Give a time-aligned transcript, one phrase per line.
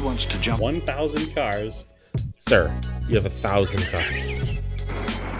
[0.00, 0.62] He wants to jump.
[0.62, 1.86] 1,000 cars.
[2.34, 2.74] Sir,
[3.06, 4.40] you have a thousand cars.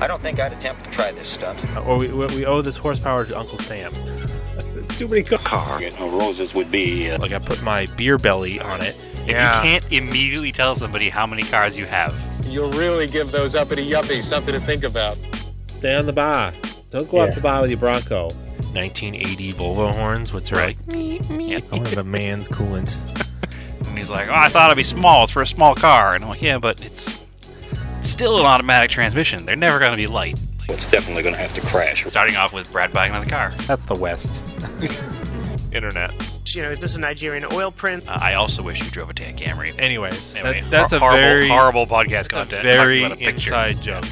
[0.02, 1.58] I don't think I'd attempt to try this stunt.
[1.78, 3.90] Or we, we owe this horsepower to Uncle Sam.
[4.90, 5.40] Too many cars.
[5.44, 5.80] Car.
[5.82, 7.10] You know, roses would be.
[7.10, 8.94] Uh, Like I put my beer belly on it.
[9.22, 12.14] If you can't immediately tell somebody how many cars you have,
[12.46, 15.16] You'll really give those uppity yuppies something to think about.
[15.68, 16.52] Stay on the bar.
[16.90, 17.28] Don't go Yeah.
[17.30, 18.24] off the bar with your Bronco.
[18.74, 20.34] 1980 Volvo horns.
[20.34, 20.76] What's right?
[20.90, 21.18] I
[21.72, 22.98] want to have a man's coolant.
[24.00, 25.24] and he's like, "Oh, I thought it'd be small.
[25.24, 27.18] It's for a small car." And I'm like, "Yeah, but it's,
[27.98, 29.44] it's still an automatic transmission.
[29.44, 32.04] They're never going to be light." it's definitely going to have to crash.
[32.06, 33.52] Starting off with Brad buying another car.
[33.66, 34.42] That's the West.
[35.72, 36.12] Internet.
[36.46, 38.08] You know, is this a Nigerian oil print?
[38.08, 39.74] Uh, I also wish you drove a Tan Camry.
[39.80, 42.62] Anyways, that- Anyway, that's hor- a horrible, very horrible podcast that's a content.
[42.62, 44.04] very a inside joke.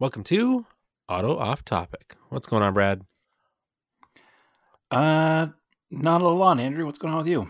[0.00, 0.64] Welcome to
[1.08, 2.16] Auto Off Topic.
[2.28, 3.02] What's going on, Brad?
[4.90, 5.48] Uh,
[5.90, 6.86] not a lot, Andrew.
[6.86, 7.48] What's going on with you?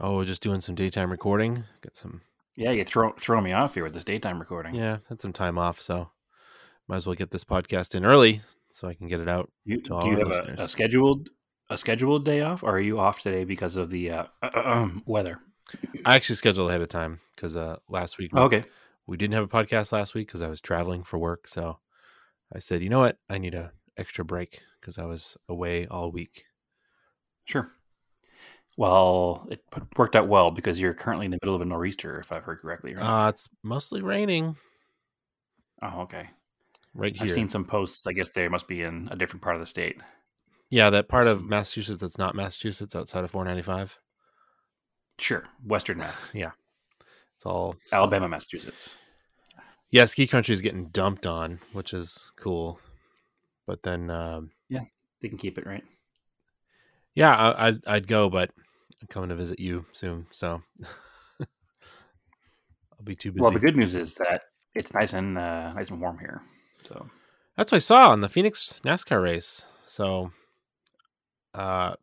[0.00, 1.64] Oh, just doing some daytime recording.
[1.82, 2.22] Got some,
[2.56, 4.74] Yeah, you're throw, throwing me off here with this daytime recording.
[4.74, 6.10] yeah, had some time off, so
[6.88, 8.40] might as well get this podcast in early
[8.70, 9.50] so I can get it out.
[9.64, 11.28] You, to all do you have a, a scheduled
[11.70, 15.38] a scheduled day off, or are you off today because of the uh, um, weather?
[16.04, 18.64] I actually scheduled ahead of time because uh, last week we, Okay.
[19.06, 21.46] we didn't have a podcast last week because I was traveling for work.
[21.48, 21.78] So
[22.54, 26.10] I said, you know what, I need a extra break because I was away all
[26.10, 26.44] week.
[27.44, 27.70] Sure.
[28.76, 29.62] Well, it
[29.96, 32.60] worked out well because you're currently in the middle of a nor'easter, if I've heard
[32.60, 32.94] correctly.
[32.94, 33.26] Right?
[33.26, 34.56] Uh, it's mostly raining
[35.82, 36.30] oh, okay.
[36.94, 37.26] right here.
[37.26, 38.06] I've seen some posts.
[38.06, 39.96] I guess they must be in a different part of the state.
[40.70, 43.98] yeah, that part of Massachusetts that's not Massachusetts outside of 495.
[45.18, 46.52] Sure, Western Mass, yeah.
[47.36, 48.88] It's all Alabama, Massachusetts.
[49.92, 52.80] Yeah, ski country is getting dumped on, which is cool.
[53.66, 54.80] But then, um, yeah,
[55.20, 55.84] They can keep it right.
[57.14, 58.50] yeah, I, I'd I'd go, but
[59.00, 60.62] I'm coming to visit you soon, so
[61.40, 61.46] I'll
[63.04, 63.42] be too busy.
[63.42, 64.42] Well, the good news is that
[64.74, 66.42] it's nice and uh, nice and warm here.
[66.84, 67.06] So
[67.56, 69.66] That's what I saw on the Phoenix NASCAR race.
[69.86, 70.32] So,
[71.54, 71.94] uh,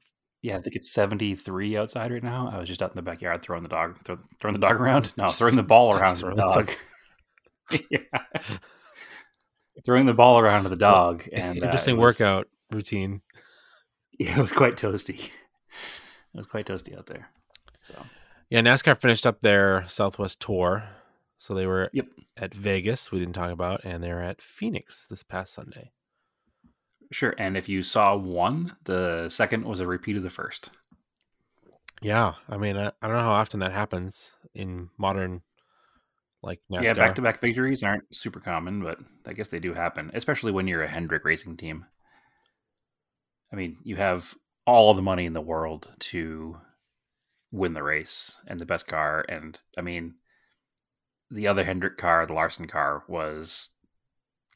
[0.42, 2.50] yeah, I think it's 73 outside right now.
[2.54, 5.12] I was just out in the backyard throwing the dog, throw, throwing the dog around.
[5.18, 6.72] No, throwing the ball around to the Throwing the dog.
[7.90, 8.00] yeah.
[9.86, 13.22] Throwing the ball around to the dog, and uh, interesting it was- workout routine.
[14.20, 15.30] Yeah, it was quite toasty.
[16.32, 17.30] It was quite toasty out there.
[17.82, 17.96] So
[18.50, 20.84] Yeah, NASCAR finished up their Southwest tour,
[21.38, 22.06] so they were Yep.
[22.38, 23.12] at Vegas.
[23.12, 25.92] We didn't talk about, and they're at Phoenix this past Sunday.
[27.12, 27.34] sure.
[27.38, 30.70] And if you saw one, the second was a repeat of the first.
[32.02, 35.42] Yeah, I mean, I, I don't know how often that happens in modern,
[36.42, 36.84] like NASCAR.
[36.84, 40.52] Yeah, back to back victories aren't super common, but I guess they do happen, especially
[40.52, 41.86] when you're a Hendrick racing team.
[43.52, 44.34] I mean, you have
[44.66, 46.58] all the money in the world to
[47.52, 49.26] win the race and the best car.
[49.28, 50.16] And I mean,
[51.32, 53.70] the other Hendrick car, the Larson car, was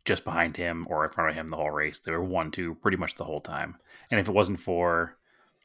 [0.05, 1.99] just behind him or in front of him the whole race.
[1.99, 3.77] They were one, two pretty much the whole time.
[4.11, 5.17] And if it wasn't for,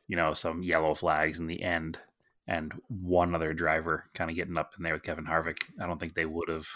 [0.06, 1.98] you know, some yellow flags in the end
[2.48, 6.00] and one other driver kind of getting up in there with Kevin Harvick, I don't
[6.00, 6.66] think they would have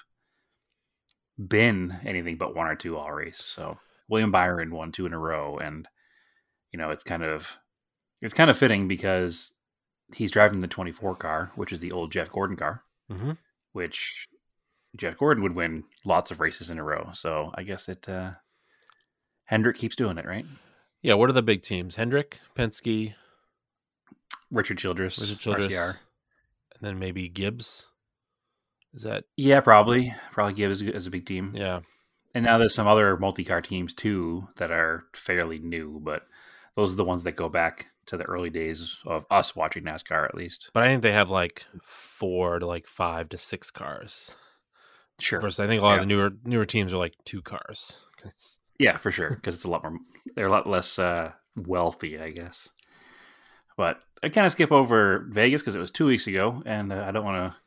[1.48, 3.42] been anything but one or two all race.
[3.42, 3.78] So
[4.08, 5.88] William Byron won two in a row, and
[6.72, 7.56] you know it's kind of
[8.20, 9.54] it's kind of fitting because
[10.14, 13.38] he's driving the 24 car, which is the old Jeff Gordon car, Mhm.
[13.72, 14.28] which
[14.96, 17.10] Jeff Gordon would win lots of races in a row.
[17.14, 18.32] So I guess it uh
[19.44, 20.46] Hendrick keeps doing it, right?
[21.02, 21.96] Yeah, what are the big teams?
[21.96, 23.14] Hendrick, Penske,
[24.52, 25.88] Richard Childress, Richard Childress, RCR.
[26.76, 27.88] and then maybe Gibbs.
[28.94, 30.14] Is that Yeah, probably.
[30.32, 31.52] Probably Gibbs as a big team.
[31.56, 31.80] yeah?
[32.34, 36.22] And now there's some other multi-car teams too that are fairly new, but
[36.76, 40.24] those are the ones that go back to the early days of us watching NASCAR
[40.26, 40.70] at least.
[40.74, 44.34] But I think they have like four to like five to six cars.
[45.20, 45.40] Sure.
[45.40, 45.96] Versus I think a lot Yeah.
[45.96, 47.98] of the newer newer teams are like two cars.
[48.78, 49.98] Yeah, for sure, because it's a lot more
[50.34, 52.68] they're a lot less uh, wealthy, I guess.
[53.76, 57.04] But I kind of skip over Vegas because it was two weeks ago, and uh,
[57.06, 57.58] I don't want to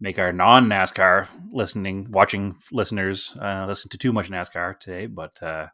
[0.00, 5.06] make our non NASCAR listening, watching listeners uh, listen to too much NASCAR today.
[5.06, 5.68] But uh,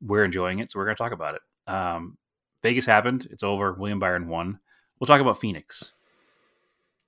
[0.00, 1.72] we're enjoying it, so we're going to talk about it.
[1.72, 2.16] Um,
[2.62, 3.72] Vegas happened; it's over.
[3.72, 4.58] William Byron won.
[4.98, 5.92] We'll talk about Phoenix.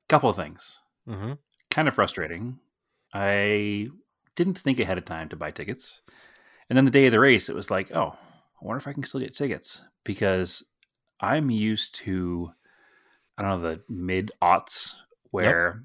[0.09, 0.79] Couple of things.
[1.09, 1.39] Mhm.
[1.71, 2.59] Kind of frustrating.
[3.15, 3.89] I
[4.37, 6.01] didn't think ahead of time to buy tickets.
[6.69, 8.93] And then the day of the race, it was like, oh, I wonder if I
[8.93, 10.63] can still get tickets because
[11.21, 12.51] I'm used to,
[13.39, 14.95] I don't know, the mid aughts
[15.31, 15.83] where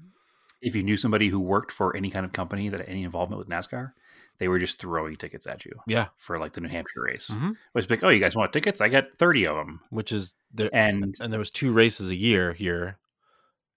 [0.62, 3.38] if you knew somebody who worked for any kind of company that had any involvement
[3.38, 3.92] with NASCAR,
[4.38, 7.30] they were just throwing tickets at you Yeah, for like the New Hampshire race.
[7.30, 7.52] Mhm.
[7.52, 8.80] It was like, oh, you guys want tickets?
[8.80, 12.14] I got thirty of them, which is there, and and there was two races a
[12.16, 12.98] year here,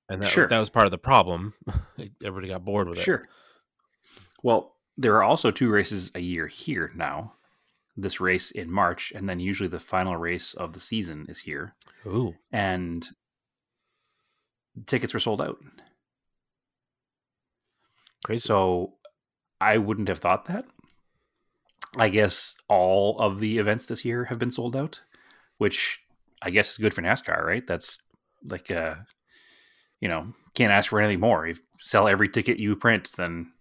[0.10, 0.48] and that, Sure.
[0.48, 1.54] that was part of the problem.
[2.24, 3.04] Everybody got bored with it.
[3.04, 3.24] Sure.
[4.44, 7.36] Well, there are also two races a year here now.
[8.02, 11.76] This race in March, and then usually the final race of the season is here.
[12.06, 13.08] Ooh, And
[14.86, 15.58] tickets were sold out.
[18.24, 18.48] crazy.
[18.48, 18.94] So
[19.60, 20.66] I wouldn't have thought that.
[21.98, 25.02] I guess all of the events this year have been sold out,
[25.58, 26.00] which
[26.42, 27.66] I guess is good for NASCAR, right?
[27.66, 28.00] That's
[28.46, 28.96] like uh
[30.00, 31.46] you know, can't ask for anything more.
[31.48, 33.52] If sell every ticket you print, then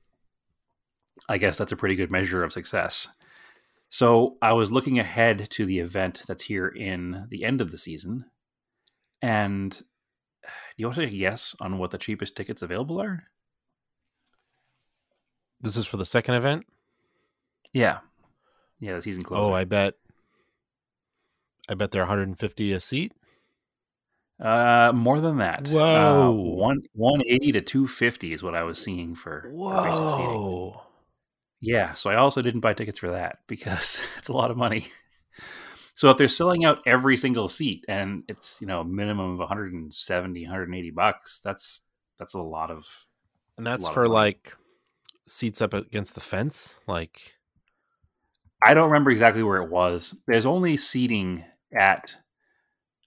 [1.29, 3.09] I guess that's a pretty good measure of success.
[3.91, 7.79] So I was looking ahead to the event that's here in the end of the
[7.79, 8.27] season.
[9.23, 9.71] And
[10.43, 13.25] do you want to take a guess on what the cheapest tickets available are?
[15.61, 16.67] this is for the second event.
[17.73, 17.99] Yeah.
[18.81, 19.41] Yeah, the season closed.
[19.41, 19.95] Oh, I bet.
[21.69, 23.13] I bet they're 150 a seat.
[24.41, 25.69] Uh, more than that.
[25.69, 26.29] Whoa.
[26.29, 29.43] Uh, one one eighty to two fifty is what I was seeing for.
[29.43, 29.51] for.
[29.51, 30.83] Whoa!
[31.61, 34.89] Yeah, so I also didn't buy tickets for that because it's a lot of money.
[35.95, 39.39] So if they're selling out every single seat and it's you know a minimum of
[39.39, 41.81] 170, 180 bucks, that's
[42.19, 42.85] that's a lot of.
[43.57, 44.55] And that's for like
[45.27, 46.79] seats up against the fence.
[46.87, 47.35] Like,
[48.65, 50.15] I don't remember exactly where it was.
[50.29, 51.45] There's only seating
[51.77, 52.15] at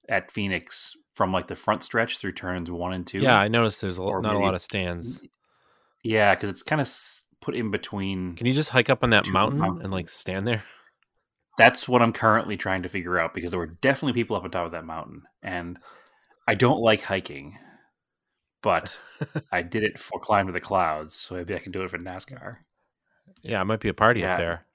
[0.10, 3.20] at Phoenix from like the front stretch through turns one and two.
[3.20, 5.24] yeah, I noticed there's a, not a lot of stands.
[6.04, 6.88] Yeah, because it's kind of
[7.42, 8.36] put in between.
[8.36, 9.84] Can you just hike up on that mountain mountains.
[9.84, 10.64] and like stand there?
[11.58, 14.52] That's what I'm currently trying to figure out because there were definitely people up on
[14.52, 15.78] top of that mountain, and
[16.48, 17.58] I don't like hiking,
[18.64, 18.98] but
[19.52, 21.98] I did it for climb to the clouds, so maybe I can do it for
[21.98, 22.58] NASCAR.
[23.42, 24.32] Yeah, it might be a party Yeah.
[24.32, 24.66] up there.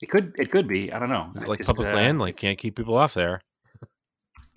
[0.00, 0.92] It could, it could be.
[0.92, 1.30] I don't know.
[1.36, 2.18] Is it like Just, public uh, land?
[2.18, 3.40] Like, can't keep people off there.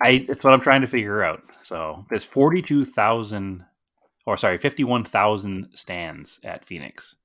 [0.02, 1.40] I it's what I'm trying to figure out.
[1.62, 3.64] So there's forty two thousand
[4.26, 7.16] or sorry, fifty one thousand stands at Phoenix.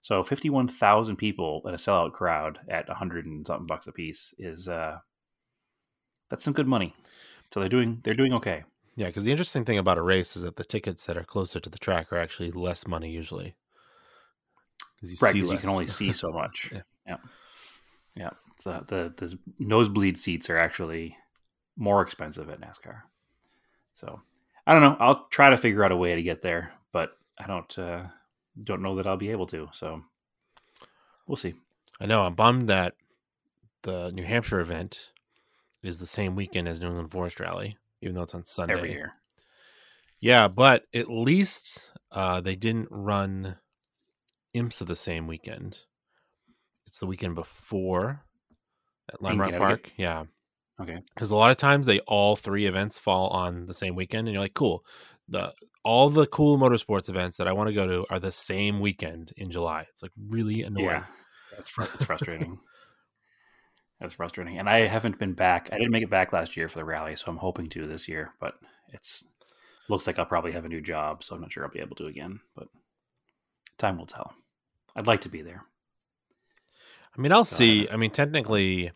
[0.00, 3.86] So fifty one thousand people at a sellout crowd at a hundred and something bucks
[3.86, 4.98] a piece is uh
[6.30, 6.94] that's some good money.
[7.50, 8.64] So they're doing they're doing okay.
[8.96, 11.60] Yeah, because the interesting thing about a race is that the tickets that are closer
[11.60, 13.54] to the track are actually less money usually.
[14.96, 16.70] Because you right, see you can only see so much.
[16.72, 16.80] Yeah.
[17.06, 17.16] yeah.
[18.16, 18.30] Yeah.
[18.58, 21.16] So the the nosebleed seats are actually
[21.76, 23.02] more expensive at NASCAR.
[23.94, 24.20] So
[24.68, 24.96] I don't know.
[25.00, 28.02] I'll try to figure out a way to get there, but I don't uh,
[28.62, 29.70] don't know that I'll be able to.
[29.72, 30.02] So
[31.26, 31.54] we'll see.
[31.98, 32.20] I know.
[32.20, 32.92] I'm bummed that
[33.82, 35.10] the New Hampshire event
[35.82, 38.74] is the same weekend as New England Forest Rally, even though it's on Sunday.
[38.74, 39.14] Every year.
[40.20, 43.56] Yeah, but at least uh, they didn't run
[44.54, 45.78] IMSA the same weekend.
[46.86, 48.22] It's the weekend before
[49.10, 49.92] at Lime Rock Park.
[49.96, 50.24] Yeah.
[50.80, 51.02] Okay.
[51.14, 54.34] Because a lot of times they all three events fall on the same weekend, and
[54.34, 54.84] you're like, cool.
[55.28, 55.52] The
[55.84, 59.32] all the cool motorsports events that I want to go to are the same weekend
[59.36, 59.86] in July.
[59.90, 60.86] It's like really annoying.
[60.86, 61.04] Yeah.
[61.52, 62.58] That's fr- that's frustrating.
[64.00, 64.58] that's frustrating.
[64.58, 65.68] And I haven't been back.
[65.72, 68.06] I didn't make it back last year for the rally, so I'm hoping to this
[68.08, 68.32] year.
[68.40, 68.54] But
[68.92, 69.24] it's
[69.88, 71.96] looks like I'll probably have a new job, so I'm not sure I'll be able
[71.96, 72.40] to again.
[72.54, 72.68] But
[73.78, 74.34] time will tell.
[74.94, 75.64] I'd like to be there.
[77.16, 77.88] I mean, I'll So see.
[77.88, 78.92] I mean, technically,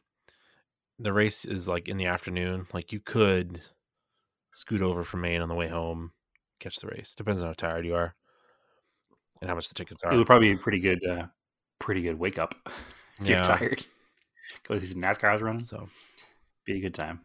[0.99, 2.67] the race is like in the afternoon.
[2.73, 3.61] Like you could
[4.55, 6.13] scoot over from Maine on the way home,
[6.61, 7.15] catch the race.
[7.15, 8.15] Depends on how tired you are
[9.41, 10.13] and how much the tickets are.
[10.13, 11.27] It would probably be a pretty good, uh,
[11.79, 12.55] pretty good wake up
[13.21, 13.37] if Yeah.
[13.37, 13.87] you're tired.
[14.69, 15.65] Go see some NASCARs running.
[15.65, 15.89] So
[16.65, 17.21] Be a good time.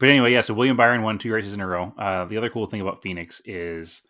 [0.00, 0.42] But anyway, yeah.
[0.42, 1.92] So William Byron won two races in a row.
[1.98, 4.02] Uh, the other cool thing about Phoenix is,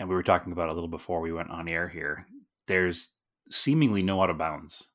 [0.00, 2.26] and we were talking about a little before we went on air here.
[2.66, 3.10] There's
[3.50, 4.90] seemingly no out of bounds.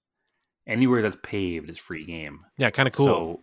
[0.71, 2.45] Anywhere that's paved is free game.
[2.57, 3.05] yeah, kind of cool.
[3.05, 3.39] So,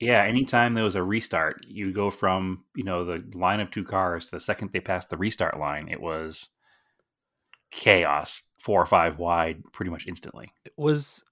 [0.00, 3.84] yeah, anytime there was a restart, you go from you know the line of two
[3.84, 6.48] cars to the second they passed the restart line, it was
[7.70, 10.52] chaos, four or five wide, pretty much instantly.
[10.76, 11.22] was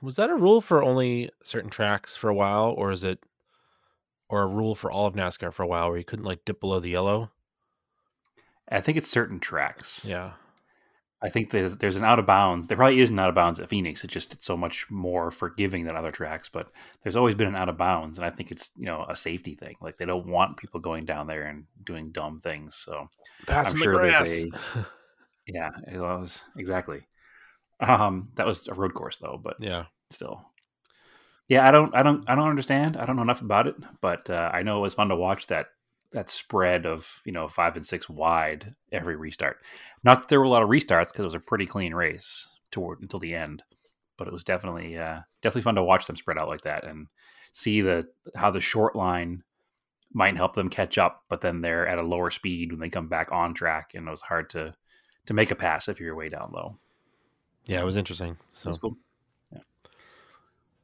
[0.00, 3.18] was that a rule for only certain tracks for a while, or is it,
[4.28, 6.60] or a rule for all of NASCAR for a while where you couldn't like dip
[6.60, 7.30] below the yellow?
[8.68, 10.04] I think it's certain tracks.
[10.04, 10.32] Yeah,
[11.22, 12.68] I think there's there's an out of bounds.
[12.68, 14.04] There probably is an out of bounds at Phoenix.
[14.04, 16.68] It's just it's so much more forgiving than other tracks, but
[17.02, 19.54] there's always been an out of bounds, and I think it's you know a safety
[19.54, 19.74] thing.
[19.80, 22.74] Like they don't want people going down there and doing dumb things.
[22.74, 23.08] So
[23.46, 24.86] passing sure the there's grass.
[25.46, 27.06] yeah, it was exactly.
[27.80, 30.42] Um, that was a road course though, but yeah, still.
[31.48, 32.96] Yeah, I don't, I don't, I don't understand.
[32.96, 35.46] I don't know enough about it, but uh, I know it was fun to watch
[35.46, 35.68] that
[36.12, 39.58] that spread of you know five and six wide every restart.
[40.04, 42.48] Not that there were a lot of restarts because it was a pretty clean race
[42.70, 43.62] toward until the end,
[44.16, 47.06] but it was definitely uh, definitely fun to watch them spread out like that and
[47.52, 49.42] see the how the short line
[50.12, 53.08] might help them catch up, but then they're at a lower speed when they come
[53.08, 54.74] back on track, and it was hard to
[55.26, 56.78] to make a pass if you're way down low.
[57.66, 58.36] Yeah, it was interesting.
[58.52, 58.96] So That's cool.
[59.52, 59.60] Yeah.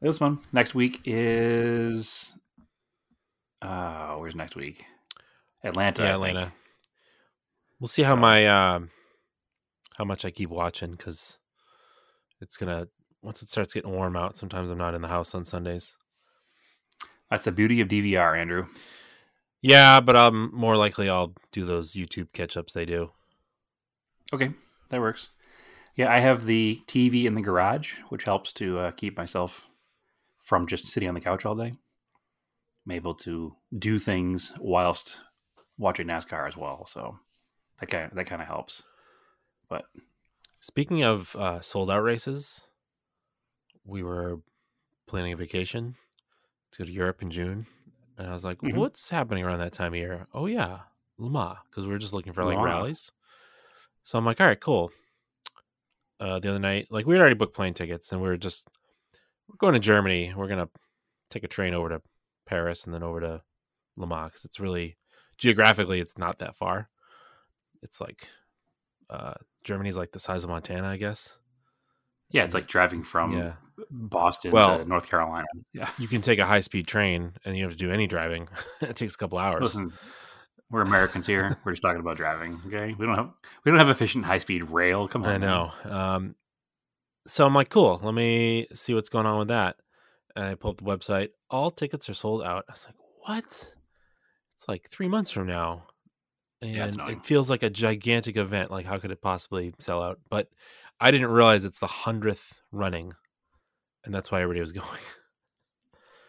[0.00, 0.40] It was fun.
[0.52, 2.34] Next week is
[3.62, 4.84] uh where's next week?
[5.64, 6.02] Atlanta.
[6.02, 6.14] Yeah.
[6.14, 6.52] Atlanta.
[7.80, 8.90] We'll see how So- my um
[9.98, 11.38] how much I keep watching because
[12.40, 12.88] it's gonna
[13.22, 14.36] once it starts getting warm out.
[14.36, 15.96] Sometimes I'm not in the house on Sundays.
[17.30, 18.66] That's the beauty of DVR, Andrew.
[19.62, 23.10] Yeah, but um, more likely I'll do those YouTube catch ups they do.
[24.32, 24.50] Okay,
[24.90, 25.28] that works.
[25.94, 29.66] Yeah, I have the TV in the garage, which helps to uh, keep myself
[30.42, 31.72] from just sitting on the couch all day.
[32.84, 35.20] I'm able to do things whilst
[35.78, 37.18] watching NASCAR as well, so
[37.80, 38.82] that kind of, that kind of helps.
[39.68, 39.84] But
[40.60, 42.62] Speaking of uh, sold out races,
[43.84, 44.38] we were
[45.08, 45.96] planning a vacation
[46.70, 47.66] to go to Europe in June,
[48.16, 48.76] and I was like, Mhm.
[48.76, 50.82] "What's happening around that time of year?" Oh yeah,
[51.18, 53.10] Le Mans, because we were just looking for like rallies.
[54.04, 54.92] So I'm like, "All right, cool."
[56.20, 58.68] Uh, the other night, like we had already booked plane tickets, and we were just
[59.48, 60.32] we're going to Germany.
[60.34, 60.70] We're gonna
[61.28, 62.02] take a train over to
[62.46, 63.42] Paris and then over to
[63.96, 64.96] Le Mans because it's really
[65.38, 66.88] geographically it's not that far.
[67.82, 68.28] It's like
[69.10, 69.34] uh,
[69.64, 71.36] Germany's like the size of Montana, I guess.
[72.30, 73.54] yeah, it's like driving from yeah,
[73.90, 75.46] Boston Well- to North Carolina.
[75.72, 75.90] Yeah.
[75.98, 78.48] you can take a high speed train and you don't have to do any driving.
[78.80, 79.62] it takes a couple hours.
[79.62, 79.92] Listen,
[80.70, 81.58] we're Americans here.
[81.64, 82.58] We're just talking about driving.
[82.66, 83.30] Okay, we don't have
[83.64, 85.06] we don't have efficient high speed rail.
[85.06, 85.70] Come on, I know.
[85.84, 86.34] Um,
[87.26, 88.00] so I'm like, cool.
[88.02, 89.76] Let me see what's going on with that.
[90.34, 91.28] And I pull up the website.
[91.50, 92.64] All tickets are sold out.
[92.68, 92.94] I was like,
[93.26, 93.74] what?
[94.62, 95.86] It's like three months from now.
[96.60, 98.70] And Yeah, it feels like a gigantic event.
[98.70, 100.20] Like, how could it possibly sell out?
[100.30, 100.50] But
[101.00, 103.12] I didn't realize it's the hundredth running,
[104.04, 104.86] and that's why everybody was going.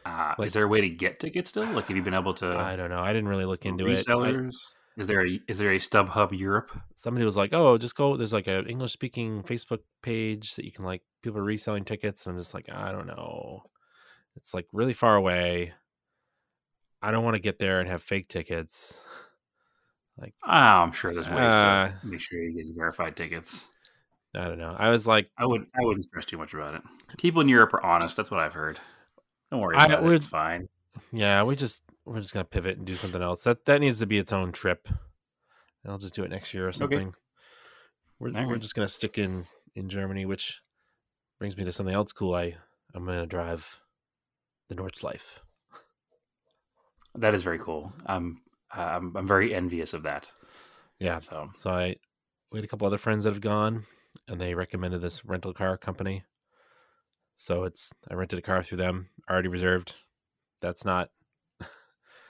[0.04, 1.66] Uh, Like- is there a way to get tickets still?
[1.66, 3.02] Like, have you been able to I don't know.
[3.02, 4.00] I didn't really look into it.
[4.00, 4.56] I- resellers?
[4.98, 6.72] is there a is there a StubHub Europe?
[6.96, 10.72] somebody was like, "Oh, just go." There's like a English speaking Facebook page that you
[10.72, 12.26] can like people are reselling tickets.
[12.26, 13.62] And I'm just like, I don't know.
[14.38, 15.74] It's like really far away.
[17.04, 19.04] I don't want to get there and have fake tickets.
[20.18, 23.68] Like Ah, I'm sure there's ways Uh, to make sure you get verified tickets.
[24.36, 24.76] I don't know.
[24.78, 26.82] I was like, I would I wouldn't stress too much about it.
[27.18, 28.18] People in Europe are honest.
[28.18, 28.80] That's what I've heard.
[29.52, 30.12] Don't worry I about it.
[30.14, 30.70] It's fine.
[31.12, 33.44] yeah, we just we're just gonna pivot and do something else.
[33.44, 34.88] That that needs to be its own trip.
[34.88, 37.14] And I'll just do it next year or something.
[38.20, 39.46] We're we're just gonna stick in
[39.76, 40.62] in Germany, which
[41.38, 42.34] brings me to something else cool.
[42.34, 42.56] I
[42.96, 43.80] I'm gonna drive
[44.70, 45.42] the Nordschleife.
[47.16, 47.94] That is very cool.
[48.06, 48.42] I'm
[48.72, 50.32] I'm I'm very envious of that.
[51.00, 51.96] Yeah, So So I
[52.52, 53.86] we had a couple other friends that have gone
[54.28, 56.24] and they recommended this rental car company.
[57.36, 59.94] So it's I rented a car through them, already reserved.
[60.62, 61.10] That's not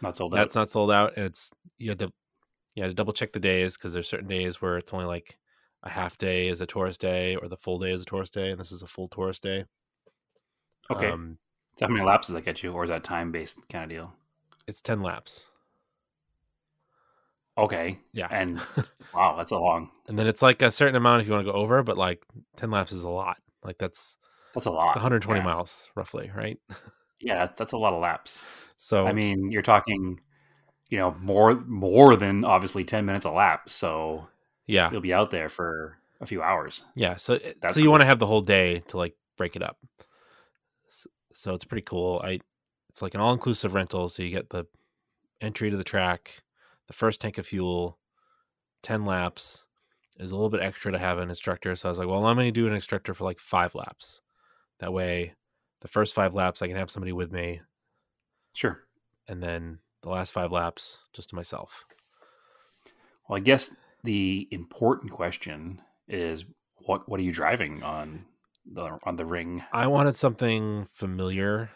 [0.01, 0.37] not sold out.
[0.37, 2.11] that's not sold out and it's you had to
[2.75, 5.37] you had to double check the days because there's certain days where it's only like
[5.83, 8.51] a half day is a tourist day or the full day is a tourist day
[8.51, 9.65] and this is a full tourist day.
[10.89, 11.11] okay.
[11.11, 11.37] Um,
[11.77, 13.89] so how many laps does that get you, or is that time based kind of
[13.89, 14.13] deal?
[14.67, 15.47] It's 10 laps.
[17.57, 17.99] Okay.
[18.13, 18.27] Yeah.
[18.31, 18.59] And
[19.13, 19.89] wow, that's a long.
[20.07, 22.23] and then it's like a certain amount if you want to go over, but like
[22.55, 23.37] 10 laps is a lot.
[23.63, 24.17] Like that's
[24.53, 24.95] That's a lot.
[24.95, 25.45] 120 yeah.
[25.45, 26.57] miles roughly, right?
[27.25, 28.43] Yeah, that's a lot of laps.
[28.75, 30.19] So I mean, you're talking,
[30.89, 33.69] you know, more more than obviously ten minutes a lap.
[33.69, 34.27] So
[34.67, 34.91] yeah.
[34.91, 36.83] you'll be out there for a few hours.
[36.95, 37.91] Yeah, so eh, That's so you cool.
[37.91, 39.77] want to have the whole day to like break it up.
[40.89, 42.21] So, so it's pretty cool.
[42.21, 42.41] I
[42.93, 44.65] it's like an all inclusive rental, so you get the
[45.41, 46.43] entry to the track,
[46.85, 47.97] the first tank of fuel,
[48.83, 49.65] ten laps.
[50.15, 52.35] There's a little bit extra to have an instructor, so I was like, well, I'm
[52.35, 54.21] going to do an instructor for like five laps.
[54.77, 55.33] That way,
[55.81, 57.61] the first five laps I can have somebody with me,
[58.53, 58.83] Sure.
[59.27, 61.85] and then the last five laps just to myself.
[63.27, 63.71] Well, I guess
[64.03, 66.45] the important question is
[66.85, 68.23] what what are you driving on
[68.71, 69.63] the on the ring?
[69.71, 71.71] I wanted something familiar,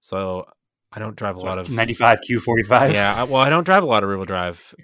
[0.00, 0.46] so
[0.92, 2.92] I don't drive a lot of ninety five Q forty five.
[2.94, 4.74] yeah, I, well, I don't drive a lot of rear wheel drive.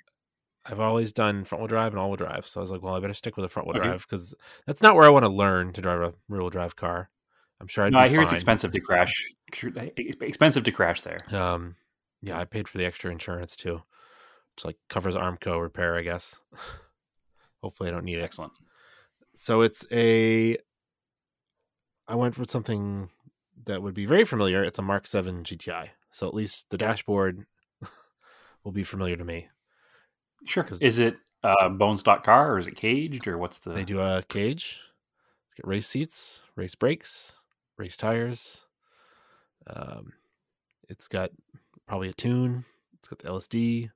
[0.66, 2.46] I've always done front wheel drive and all wheel drive.
[2.46, 3.86] So I was like, well, I better stick with a front wheel Okay.
[3.86, 4.34] drive because
[4.66, 7.10] that's not where I want to learn to drive a rear wheel drive car.
[7.60, 9.32] I'm sure I'd No, I hear it's expensive to crash.
[9.52, 11.18] Expensive to crash there.
[11.32, 11.76] Um,
[12.22, 13.82] yeah, I paid for the extra insurance too,
[14.56, 16.38] It's like covers Armco repair, I guess.
[17.62, 18.22] Hopefully, I don't need it.
[18.22, 18.52] Excellent.
[19.34, 20.56] So it's a.
[22.08, 23.08] I went for something
[23.66, 24.62] that would be very familiar.
[24.64, 25.88] It's a Mark Seven GTI.
[26.12, 27.44] So at least the dashboard
[28.64, 29.48] will be familiar to me.
[30.46, 30.66] Sure.
[30.80, 33.70] Is it uh, bone stock car or is it caged or what's the?
[33.70, 34.80] They do a cage,
[35.46, 37.34] Let's get race seats, race brakes,
[37.78, 38.66] race tires.
[39.66, 40.12] Um,
[40.88, 41.30] it's got
[41.86, 42.64] probably a tune.
[42.98, 43.90] It's got the LSD.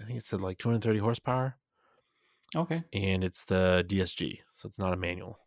[0.00, 1.56] I think it said like 230 horsepower,
[2.56, 2.82] Okay.
[2.94, 5.38] and it's the DSG, so it's not a manual.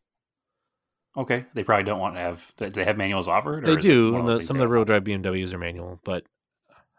[1.16, 1.46] Okay.
[1.54, 2.42] They probably don't want to have.
[2.58, 3.68] Do they have manuals offered?
[3.68, 4.12] or They do.
[4.24, 6.26] the, some of the real drive BMWs are manual, but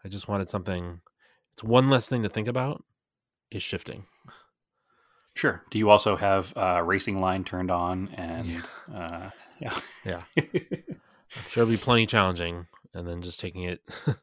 [0.03, 1.01] I just wanted something.
[1.53, 2.83] It's one less thing to think about.
[3.51, 4.05] Is shifting.
[5.35, 5.61] Sure.
[5.69, 8.63] Do you also have uh, racing line turned on and?
[8.93, 9.29] Uh,
[9.59, 9.77] yeah.
[10.05, 10.21] Yeah.
[10.37, 10.45] I'm
[11.47, 13.81] sure it'll be plenty challenging, and then just taking it.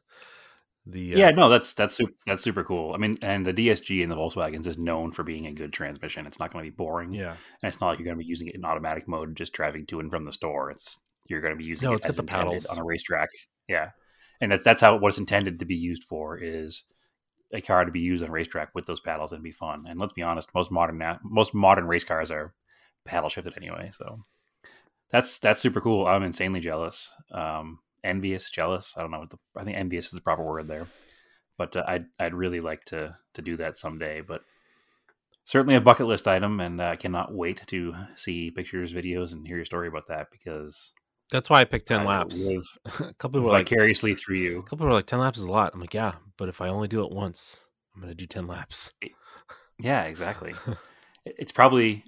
[0.85, 2.93] the uh, Yeah, no, that's that's super, that's super cool.
[2.93, 6.25] I mean, and the DSG in the Volkswagens is known for being a good transmission.
[6.25, 7.31] It's not going to be boring, yeah.
[7.61, 9.85] and it's not like you're going to be using it in automatic mode, just driving
[9.87, 10.71] to and from the store.
[10.71, 12.65] It's you're going to be using No, it it's got as the paddles.
[12.65, 13.29] on a racetrack.
[13.67, 13.91] Yeah,
[14.41, 16.83] and that's that's how what it's intended to be used for is
[17.53, 19.85] a car to be used on a racetrack with those paddles and be fun.
[19.87, 22.53] And let's be honest, most modern most modern race cars are
[23.05, 24.19] paddle shifted anyway, so
[25.11, 26.07] that's that's super cool.
[26.07, 28.93] I'm insanely jealous, um, envious, jealous.
[28.97, 30.87] I don't know what the I think envious is the proper word there,
[31.57, 34.21] but uh, I'd I'd really like to to do that someday.
[34.21, 34.41] But
[35.45, 39.57] certainly a bucket list item, and I cannot wait to see pictures, videos, and hear
[39.57, 40.93] your story about that because
[41.31, 42.39] That's why I picked ten I laps.
[42.39, 45.39] live a couple people were like, vicariously through a couple people were like, ten laps
[45.39, 45.73] is a lot.
[45.73, 47.59] I'm like, yeah, but if I only do it once,
[47.95, 48.93] I'm gonna do ten laps.
[49.79, 50.53] Yeah, exactly.
[51.25, 52.03] It's probably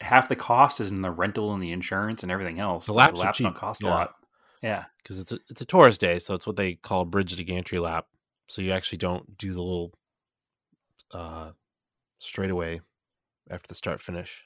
[0.00, 2.86] half the cost is in the rental and the insurance and everything else.
[2.86, 3.88] The laps are don't cost yeah.
[3.88, 4.14] a lot.
[4.64, 4.84] Yeah.
[5.02, 7.78] because it's a it's a tourist day, so it's what they call bridge to gantry
[7.78, 8.06] lap.
[8.48, 9.92] So you actually don't do the little
[11.12, 11.50] uh
[12.18, 12.80] straightaway
[13.50, 14.44] after the start finish.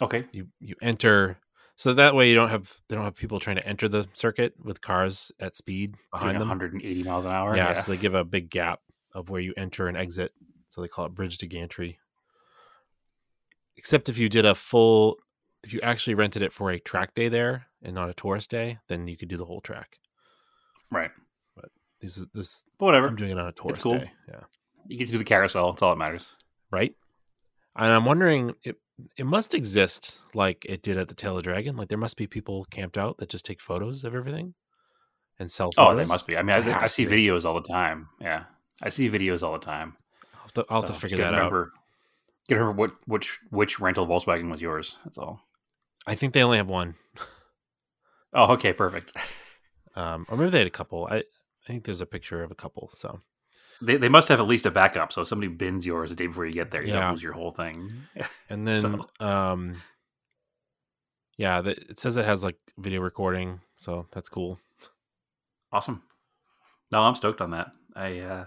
[0.00, 0.24] Okay.
[0.32, 1.38] You you enter
[1.76, 4.54] so that way you don't have they don't have people trying to enter the circuit
[4.62, 6.48] with cars at speed Doing behind them.
[6.48, 7.56] 180 miles an hour.
[7.56, 8.80] yeah, so they give a big gap
[9.12, 10.32] of where you enter and exit.
[10.68, 11.98] So they call it bridge to gantry.
[13.76, 15.16] Except if you did a full,
[15.64, 18.78] if you actually rented it for a track day there and not a tourist day,
[18.88, 19.98] then you could do the whole track.
[20.90, 21.10] Right.
[21.54, 21.70] But
[22.00, 22.64] this is this.
[22.78, 23.06] But whatever.
[23.08, 23.98] I'm doing it on a tourist cool.
[23.98, 24.10] day.
[24.28, 24.40] Yeah.
[24.86, 25.72] You get to do the carousel.
[25.72, 26.32] That's all that matters.
[26.70, 26.94] Right.
[27.76, 28.76] And I'm wondering, it
[29.16, 31.76] it must exist like it did at the Tail of Dragon.
[31.76, 34.54] Like there must be people camped out that just take photos of everything
[35.38, 35.70] and sell.
[35.78, 35.98] Oh, Photos.
[35.98, 36.36] they must be.
[36.36, 37.12] I mean, I, I see be.
[37.26, 38.08] videos all the time.
[38.20, 38.44] Yeah.
[38.82, 39.94] I see videos all the time.
[40.34, 41.36] I'll have to, I'll have So to figure that out.
[41.36, 41.72] remember,
[42.48, 44.98] Gotta remember what which which rental Volkswagen was yours.
[45.04, 45.40] That's all.
[46.10, 46.96] I think they only have one.
[48.32, 49.16] Oh, okay, perfect.
[49.96, 51.08] Um, or maybe they had a couple.
[51.10, 51.22] I, I
[51.66, 52.88] think there's a picture of a couple.
[52.90, 53.18] So
[53.82, 55.12] They, they must have at least a backup.
[55.12, 57.00] So if somebody bins yours the day before you get there, you Yeah.
[57.00, 57.92] don't lose your whole thing.
[58.48, 59.82] and then um,
[61.38, 64.60] yeah, the, it says it has like video recording, so that's cool.
[65.72, 66.02] Awesome.
[66.92, 67.72] No, I'm stoked on that.
[67.96, 68.44] I uh,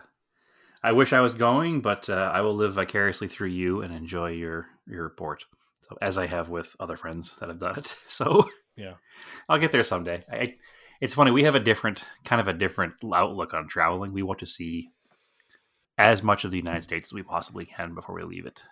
[0.82, 4.30] I wish I was going, but uh, I will live vicariously through you and enjoy
[4.30, 5.43] your your report.
[5.89, 7.96] So as I have with other friends that have done it.
[8.08, 8.93] So Yeah.
[9.50, 10.24] I'll get there someday.
[10.32, 10.56] I,
[11.02, 14.13] it's funny we have a different kind of a different outlook on traveling.
[14.13, 14.89] We want to see
[15.98, 18.63] as much of the United States as we possibly can before we leave it.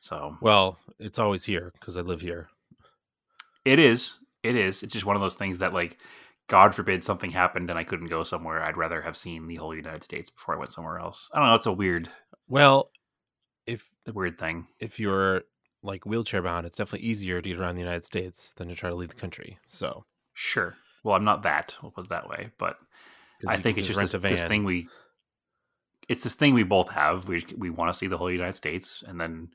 [0.00, 2.48] So Well, it's always here because I live here.
[3.64, 4.18] It is.
[4.42, 4.82] It is.
[4.82, 5.98] It's just one of those things that, like,
[6.48, 8.62] God forbid something happened and I couldn't go somewhere.
[8.62, 11.30] I'd rather have seen the whole United States before I went somewhere else.
[11.32, 11.54] I don't know.
[11.54, 12.08] It's a weird,
[12.48, 12.90] Well,
[13.66, 14.66] if the weird thing.
[14.80, 15.42] if you're
[15.82, 18.90] like wheelchair bound, it's definitely easier to get around the United States than to try
[18.90, 19.58] to leave the country.
[19.68, 20.74] So Sure.
[21.04, 21.76] Well, I'm not that.
[21.82, 22.50] We'll put it that way.
[22.58, 22.76] but
[23.46, 24.88] I think it's just rent this, this thing we.
[26.08, 27.28] It's this thing we both have.
[27.28, 29.48] We we want to see the whole United States, and then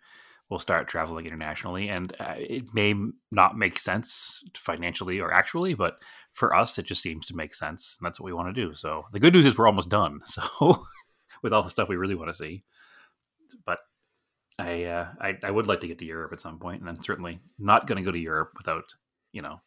[0.50, 1.90] we'll start traveling internationally.
[1.90, 2.94] And uh, it may
[3.32, 5.98] not make sense financially or actually, but
[6.32, 8.74] for us, it just seems to make sense, and that's what we want to do.
[8.74, 10.22] So the good news is we're almost done.
[10.26, 10.86] So
[11.42, 12.64] with all the stuff we really want to see,
[13.66, 13.80] but
[14.58, 17.04] I, uh, I I would like to get to Europe at some point, and I'm
[17.04, 18.96] certainly not going to go to Europe without
[19.32, 19.62] you know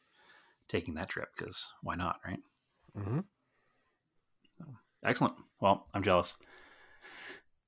[0.68, 2.40] taking that trip because why not, right?
[2.96, 3.24] Mhm.
[5.04, 5.34] Excellent.
[5.60, 6.36] Well, I'm jealous.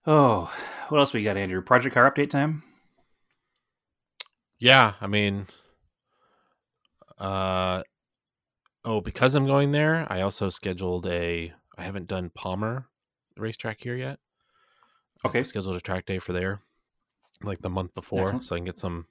[0.06, 0.52] Oh,
[0.88, 1.62] what else we got, Andrew?
[1.62, 2.62] Project car update time.
[4.58, 5.46] Yeah, I mean,
[7.18, 7.82] uh,
[8.84, 11.52] oh, because I'm going there, I also scheduled a.
[11.78, 12.88] I haven't done Palmer
[13.36, 14.18] racetrack here yet.
[15.24, 15.42] I Okay.
[15.42, 16.60] scheduled a track day for there,
[17.42, 18.44] like the month before, Excellent.
[18.44, 19.06] so I can get some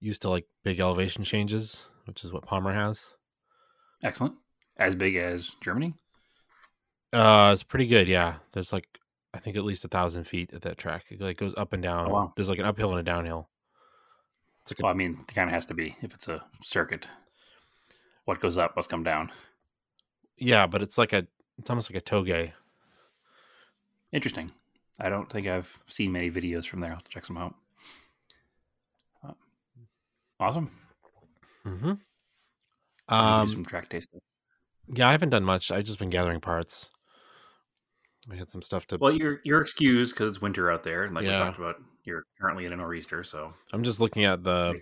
[0.00, 3.10] used to like big elevation changes, which is what Palmer has.
[4.04, 4.34] Excellent.
[4.78, 5.94] As big as Germany.
[7.12, 8.08] Uh, it's pretty good.
[8.08, 8.86] Yeah, there's like
[9.32, 11.04] I think at least a thousand feet at that track.
[11.10, 12.08] It like goes up and down.
[12.08, 12.32] Oh, wow.
[12.36, 13.48] There's like an uphill and a downhill.
[14.62, 17.06] It's like Well, I mean, it kind of has to be if it's a circuit.
[18.24, 19.30] What goes up must come down.
[20.36, 21.26] Yeah, but it's like a
[21.58, 22.52] it's almost like a touge.
[24.12, 24.52] Interesting.
[25.00, 26.92] I don't think I've seen many videos from there.
[26.92, 27.54] I'll check some out.
[29.24, 29.32] Uh,
[30.40, 30.70] Awesome.
[31.66, 31.92] Mm-hmm.
[33.08, 34.20] Um, some track tasting.
[34.94, 35.70] yeah, I haven't done much.
[35.70, 36.90] I've just been gathering parts.
[38.30, 38.98] I had some stuff to.
[39.00, 41.38] Well, you're you're excused because it's winter out there, and like Yeah.
[41.40, 44.74] we talked about, you're currently in a nor'easter, so I'm just looking at the.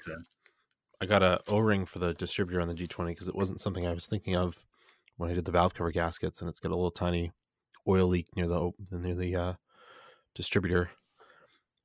[1.01, 3.93] I got a O-ring for the distributor on the G20 because it wasn't something I
[3.93, 4.57] was thinking of
[5.17, 7.33] when I did the valve cover gaskets, and it's got a little tiny
[7.87, 9.53] oil leak near the o- near the uh,
[10.35, 10.91] distributor.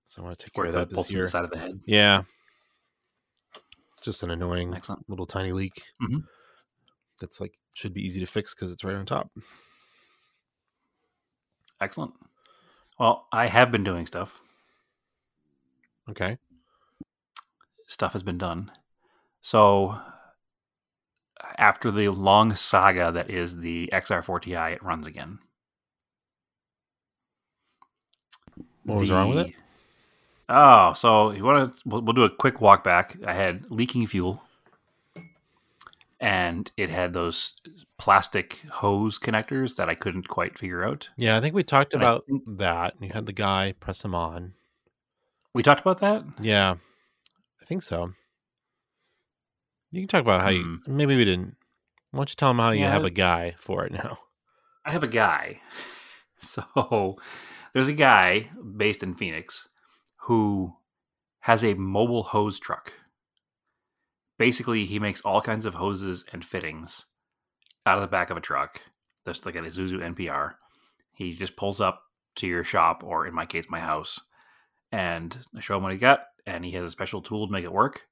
[0.05, 1.27] So I want to take care of that this year.
[1.27, 1.79] side of the head.
[1.85, 2.23] Yeah,
[3.89, 5.07] it's just an annoying Excellent.
[5.09, 5.83] little tiny leak.
[6.01, 6.23] Mhm.
[7.19, 9.29] That's like should be easy to fix because it's right on top.
[11.81, 12.13] Excellent.
[12.99, 14.33] Well, I have been doing stuff.
[16.09, 16.37] Okay.
[17.87, 18.71] Stuff has been done.
[19.41, 19.97] So
[21.57, 25.39] after the long saga that is the XR4Ti, it runs again.
[28.89, 29.53] What was wrong with it?
[30.49, 31.81] Oh, so you want to?
[31.85, 33.17] We'll, we'll do a quick walk back.
[33.25, 34.41] I had leaking fuel,
[36.19, 37.53] and it had those
[37.97, 41.09] plastic hose connectors that I couldn't quite figure out.
[41.17, 42.95] Yeah, I think we talked And about think- that.
[42.99, 44.53] You had the guy press him on.
[45.53, 46.23] We talked about that.
[46.41, 46.75] Yeah,
[47.61, 48.13] I think so.
[49.91, 50.79] You can talk about how you.
[50.87, 51.55] Maybe we didn't.
[52.11, 52.91] Why don't you tell him how you Hmm.
[52.91, 54.17] Have a guy for it now?
[54.85, 55.59] I have a guy.
[56.41, 57.17] So
[57.73, 59.67] there's a guy based in Phoenix
[60.21, 60.73] who
[61.41, 62.93] has a mobile hose truck.
[64.37, 67.05] Basically, he makes all kinds of hoses and fittings
[67.85, 68.81] out of the back of a truck.
[69.25, 70.53] That's like an Isuzu NPR.
[71.11, 72.03] He just pulls up
[72.35, 74.19] to your shop, or in my case, my house,
[74.91, 77.65] and I show him what he got, and he has a special tool to make
[77.65, 78.03] it work.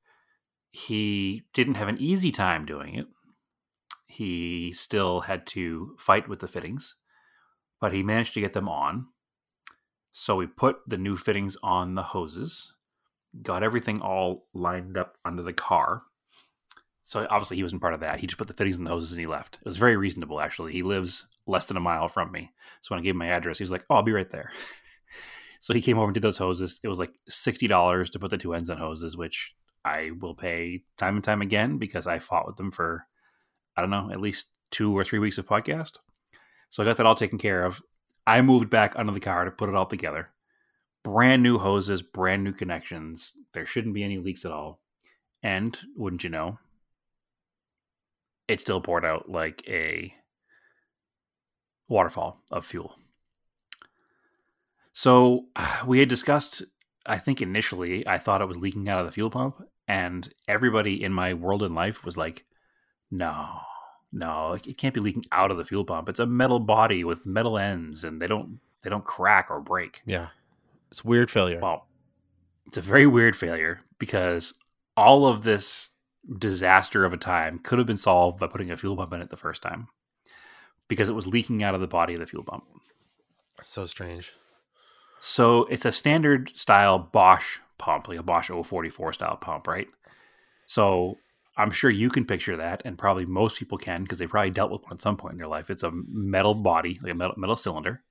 [0.70, 3.08] He didn't have an easy time doing it.
[4.06, 6.96] He still had to fight with the fittings
[7.80, 9.08] but he managed to get them on.
[10.20, 12.74] So we put the new fittings on the hoses,
[13.44, 16.02] got everything all lined up under the car.
[17.04, 18.20] So obviously he wasn't part of that.
[18.20, 19.60] He just put the fittings in the hoses and he left.
[19.62, 20.74] It was very reasonable actually.
[20.74, 22.52] He lives less than a mile from me.
[22.82, 24.52] So when I gave him my address, he was like, "Oh, I'll be right there."
[25.60, 26.80] so he came over and did those hoses.
[26.84, 29.54] It was like sixty dollars to put the two ends on hoses, which
[29.86, 33.06] I will pay time and time again because I fought with them for
[33.78, 35.92] I don't know at least two or three weeks of podcast.
[36.72, 37.84] So I got that all taken care of.
[38.28, 40.30] I moved back under the car to put it all together.
[41.02, 43.34] Brand new hoses, brand new connections.
[43.54, 44.82] There shouldn't be any leaks at all.
[45.42, 46.60] And wouldn't you know,
[48.50, 50.14] it still poured out like a
[51.88, 52.98] waterfall of fuel.
[54.92, 55.46] So
[55.88, 56.64] we had discussed,
[57.06, 61.02] I think initially, I thought it was leaking out of the fuel pump, and everybody
[61.02, 62.44] in my world and life was like,
[63.10, 63.62] no,
[64.12, 66.10] no, it can't be leaking out of the fuel pump.
[66.10, 70.02] It's a metal body with metal ends, and they don't they don't crack or break.
[70.06, 70.28] Yeah,
[70.92, 71.60] it's weird failure.
[71.62, 71.88] Well,
[72.68, 74.54] it's a very weird failure because
[74.96, 75.92] all of this
[76.40, 79.30] disaster of a time could have been solved by putting a fuel pump in it
[79.30, 79.88] the first time
[80.88, 82.64] because it was leaking out of the body of the fuel pump.
[83.62, 84.34] so strange.
[85.20, 89.88] So it's a standard style Bosch pump, like a Bosch 044 style pump, right?
[90.68, 91.18] So
[91.58, 94.72] I'm sure you can picture that, and probably most people can because they probably dealt
[94.72, 95.70] with one at some point in their life.
[95.70, 98.04] It's a metal body, like a metal, metal cylinder,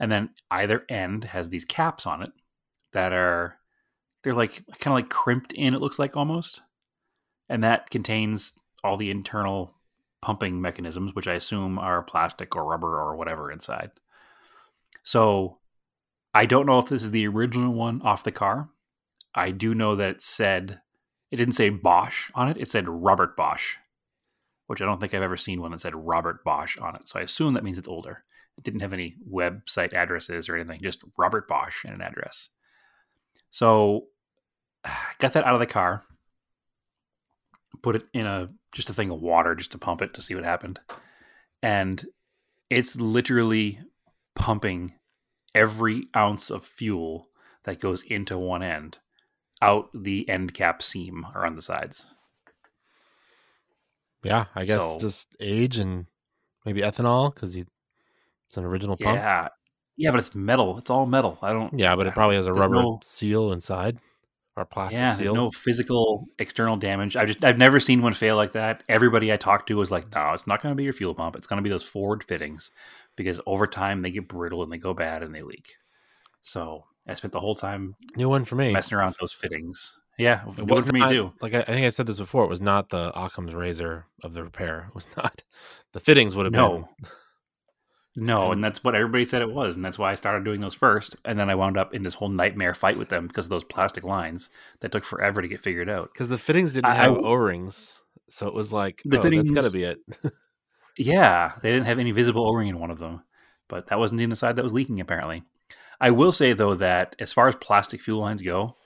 [0.00, 2.32] and then either end has these caps on it
[2.92, 3.58] that are
[4.22, 5.74] they're like kind of like crimped in.
[5.74, 6.62] It looks like almost,
[7.48, 9.74] and that contains all the internal
[10.22, 13.90] pumping mechanisms, which I assume are plastic or rubber or whatever inside.
[15.02, 15.58] So
[16.32, 18.70] I don't know if this is the original one off the car.
[19.34, 20.80] I do know that it said
[21.32, 22.58] it didn't say Bosch on it.
[22.58, 23.76] It said Robert Bosch,
[24.66, 27.08] which I don't think I've ever seen one that said Robert Bosch on it.
[27.08, 28.22] So I assume that means it's older.
[28.58, 32.50] It didn't have any website addresses or anything, just Robert Bosch and an address.
[33.50, 34.08] So
[35.18, 36.04] got that out of the car,
[37.82, 40.34] put it in a just a thing of water just to pump it to see
[40.34, 40.80] what happened.
[41.62, 42.06] And
[42.68, 43.80] it's literally
[44.34, 44.92] pumping
[45.54, 47.28] every ounce of fuel
[47.64, 48.98] that goes into one end
[49.62, 52.06] out the end cap seam or on the sides.
[54.22, 56.06] Yeah, I guess So- just age and
[56.64, 59.16] maybe ethanol because it's an original pump.
[59.16, 59.48] Yeah.
[59.96, 60.78] Yeah, but it's metal.
[60.78, 61.38] It's all metal.
[61.42, 63.98] I don't Yeah, but it probably has a rubber no- seal inside
[64.56, 65.18] or plastic yeah, seal.
[65.18, 67.14] there's no physical external damage.
[67.16, 68.82] I've just I've never seen one fail like that.
[68.88, 71.36] Everybody I talked to was like, "No, it's not going to be your fuel pump.
[71.36, 72.70] It's going to be those forward fittings
[73.16, 75.74] because over time they get brittle and they go bad and they leak."
[76.42, 78.72] So I spent the whole time New one for me.
[78.72, 79.96] messing around with those fittings.
[80.18, 81.32] Yeah, It was for me too.
[81.40, 84.34] Like I, I think I said this before, it was not the Occam's razor of
[84.34, 84.86] the repair.
[84.88, 85.42] It was not.
[85.92, 86.88] The fittings would have No.
[87.00, 87.08] been
[88.14, 90.74] No, and that's what everybody said it was, and that's why I started doing those
[90.74, 91.16] first.
[91.24, 93.64] And then I wound up in this whole nightmare fight with them because of those
[93.64, 96.10] plastic lines that took forever to get figured out.
[96.12, 99.50] Because the fittings didn't I- have O rings, so it was like, The oh, that's
[99.50, 99.98] got to be it.
[100.98, 103.22] Yeah, they didn't have any visible O-ring in one of them,
[103.66, 105.00] but that wasn't the side that was leaking.
[105.00, 105.42] Apparently,
[106.02, 108.76] I will say though that as far as plastic fuel lines go,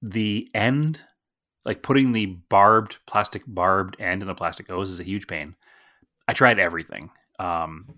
[0.00, 1.00] the end,
[1.64, 5.56] like putting the barbed plastic barbed end in the plastic hose, is a huge pain.
[6.28, 7.10] I tried everything.
[7.38, 7.96] Um,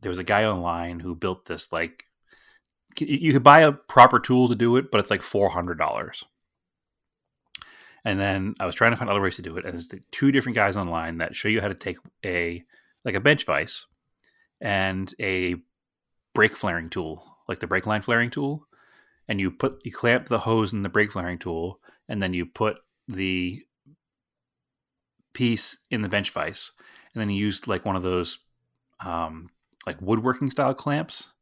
[0.00, 2.04] there was a guy online who built this like
[2.98, 6.24] you- could buy a proper tool to do it, but it's like four hundred dollars.
[8.06, 10.00] And then I was trying to find other ways to do it, and there's the
[10.12, 12.64] two different guys online that show you how to take a
[13.04, 13.84] like a bench vise
[14.62, 15.56] and a
[16.34, 18.66] brake flaring tool, like the brake line flaring tool,
[19.28, 22.46] and you put you clamp the hose in the brake flaring tool, and then you
[22.46, 22.76] put
[23.08, 23.60] the
[25.32, 26.72] piece in the bench vise,
[27.14, 28.38] and then you used like one of those
[29.00, 29.50] um,
[29.86, 31.32] like woodworking style clamps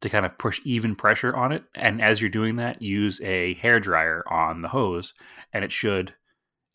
[0.00, 1.64] to kind of push even pressure on it.
[1.74, 5.14] And as you're doing that, use a hair dryer on the hose,
[5.52, 6.14] and it should,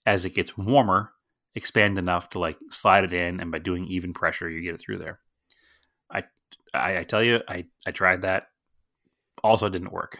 [0.06, 1.12] as it gets warmer,
[1.56, 3.40] expand enough to like slide it in.
[3.40, 5.20] And by doing even pressure, you get it through there.
[6.12, 6.24] I,
[6.74, 8.48] I, I tell you, I, I tried that.
[9.44, 10.20] Also, didn't work.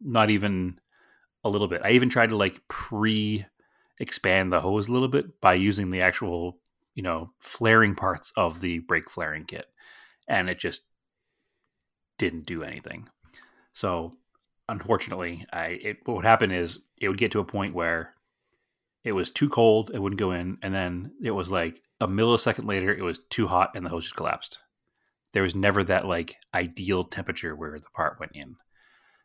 [0.00, 0.78] Not even
[1.44, 1.82] a little bit.
[1.84, 3.46] I even tried to like pre
[4.00, 6.58] expand the hose a little bit by using the actual,
[6.94, 9.66] you know, flaring parts of the brake flaring kit,
[10.28, 10.82] and it just
[12.18, 13.08] didn't do anything.
[13.72, 14.16] So
[14.68, 18.14] unfortunately, I it what would happen is it would get to a point where
[19.04, 22.66] it was too cold, it wouldn't go in, and then it was like a millisecond
[22.66, 24.58] later, it was too hot, and the hose just collapsed.
[25.32, 28.56] There was never that like ideal temperature where the part went in.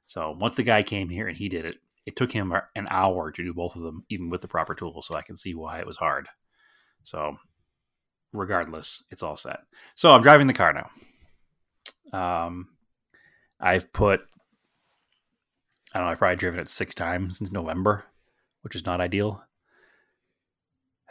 [0.05, 3.31] So once the guy came here and he did it, it took him an hour
[3.31, 5.07] to do both of them, even with the proper tools.
[5.07, 6.27] So I can see why it was hard.
[7.03, 7.37] So
[8.33, 9.59] regardless, it's all set.
[9.95, 10.89] So I'm driving the car now.
[12.45, 12.67] Um,
[13.59, 14.21] I've put,
[15.93, 18.03] I don't know, I've probably driven it six times since November,
[18.61, 19.43] which is not ideal.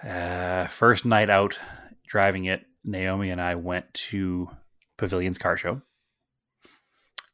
[0.07, 1.59] Uh, first night out
[2.07, 4.51] driving it, Naomi and I went to
[5.03, 5.83] Pavilion's car show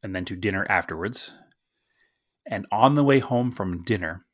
[0.01, 1.31] and then to dinner afterwards.
[2.45, 4.25] And on the way home from dinner,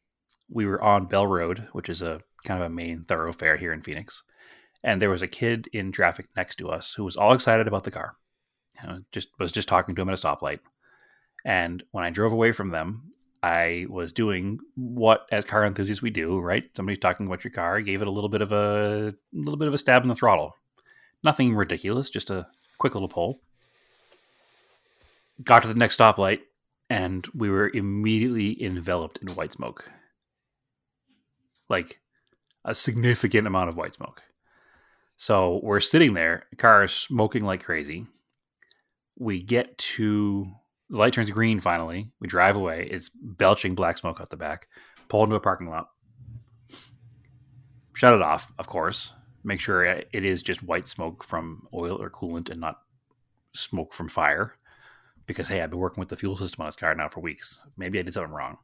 [0.49, 3.81] we were on Bell Road, which is a kind of a main thoroughfare here in
[3.81, 4.23] Phoenix.
[4.83, 7.83] And there was a kid in traffic next to us who was all excited about
[7.83, 8.15] the car.
[8.81, 10.59] You know, just was just talking to him at a stoplight.
[11.43, 16.09] And when I drove away from them, I was doing what as car enthusiasts we
[16.09, 16.63] do, right?
[16.75, 19.67] Somebody's talking about your car, gave it a little bit of a, a little bit
[19.67, 20.55] of a stab in the throttle.
[21.23, 23.41] Nothing ridiculous, just a quick little pull.
[25.43, 26.39] Got to the next stoplight,
[26.89, 29.89] and we were immediately enveloped in white smoke.
[31.69, 31.99] Like
[32.63, 34.21] a significant amount of white smoke.
[35.17, 38.05] So we're sitting there, the car is smoking like crazy.
[39.17, 40.51] We get to
[40.89, 42.11] the light turns green finally.
[42.19, 42.87] We drive away.
[42.91, 44.67] It's belching black smoke out the back.
[45.07, 45.89] Pull into a parking lot.
[47.93, 49.13] Shut it off, of course.
[49.45, 52.81] Make sure it is just white smoke from oil or coolant and not
[53.53, 54.55] smoke from fire.
[55.27, 57.59] Because hey, I've been working with the fuel system on this car now for weeks.
[57.77, 58.57] Maybe I did something wrong.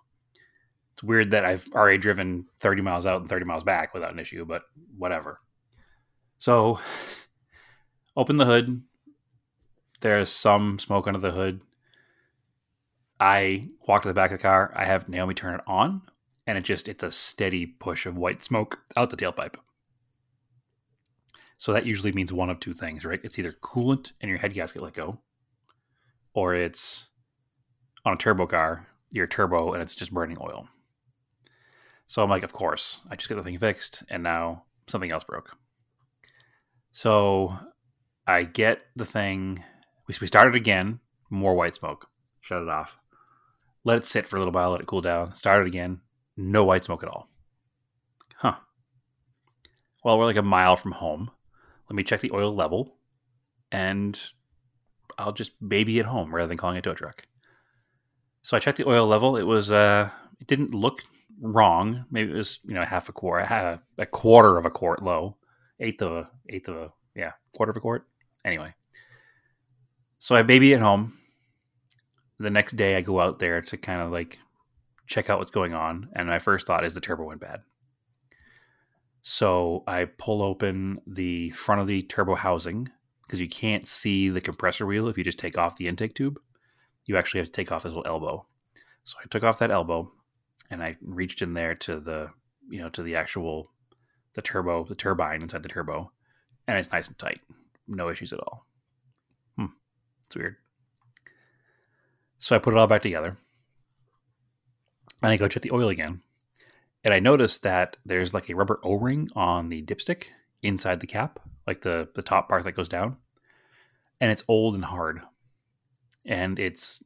[0.94, 4.18] It's weird that I've already driven 30 miles out and 30 miles back without an
[4.18, 4.64] issue, but
[4.98, 5.40] whatever.
[6.40, 6.80] So,
[8.18, 8.82] open the hood.
[10.00, 11.62] There's some smoke under the hood.
[13.20, 14.74] I walk to the back of the car.
[14.76, 16.02] I have Naomi turn it on,
[16.48, 19.58] and it just it's a steady push of white smoke out the tailpipe.
[21.62, 23.20] So that usually means one of two things, right?
[23.24, 25.20] It's either coolant and your head gasket let go,
[26.34, 27.10] or it's
[28.04, 30.68] on a turbo car, your turbo and it's just burning oil.
[32.08, 35.24] So I'm like, of course, I just got the thing fixed, and now something else
[35.24, 35.56] broke.
[36.94, 37.56] So
[38.26, 39.64] I get the thing.
[40.08, 41.00] We we started again.
[41.30, 42.08] More white smoke.
[42.40, 42.98] Shut it off.
[43.84, 44.72] Let it sit for a little while.
[44.72, 45.36] Let it cool down.
[45.36, 46.02] Start it again.
[46.36, 47.28] No white smoke at all.
[48.38, 48.56] Huh.
[50.04, 51.30] Well, we're like a mile from home.
[51.92, 52.96] Let me check the oil level,
[53.70, 54.18] and
[55.18, 57.28] I'll just baby it home rather than calling a tow truck.
[58.44, 59.36] So I checked the oil level.
[59.36, 61.04] It was uh, it didn't look
[61.42, 62.06] wrong.
[62.10, 65.36] Maybe it was you know half a quart, half, a quarter of a quart low,
[65.82, 68.08] eighth of a eighth of a yeah quarter of a quart.
[68.46, 68.74] Anyway,
[70.20, 71.18] so I baby it home.
[72.40, 74.40] The next day, I go out there to kind of like
[75.08, 77.64] check out what's going on, and my first thought is the turbo went bad.
[79.22, 82.90] So I pull open the front of the turbo housing
[83.26, 86.40] because you can't see the compressor wheel if you just take off the intake tube.
[87.06, 88.46] You actually have to take off this little elbow.
[89.04, 90.12] So I took off that elbow
[90.70, 92.32] and I reached in there to the
[92.70, 93.72] you know to the actual
[94.34, 96.12] the turbo the turbine inside the turbo,
[96.68, 97.42] and it's nice and tight,
[97.88, 98.66] no issues at all.
[99.58, 99.66] Hmm.
[100.28, 100.56] It's weird.
[102.38, 103.38] So I put it all back together.
[105.22, 106.22] And I go check the oil again.
[107.04, 110.26] And I noticed that there's like a rubber O ring on the dipstick
[110.62, 113.18] inside the cap, like the, the top part that goes down.
[114.20, 115.22] And it's old and hard.
[116.26, 117.04] And it's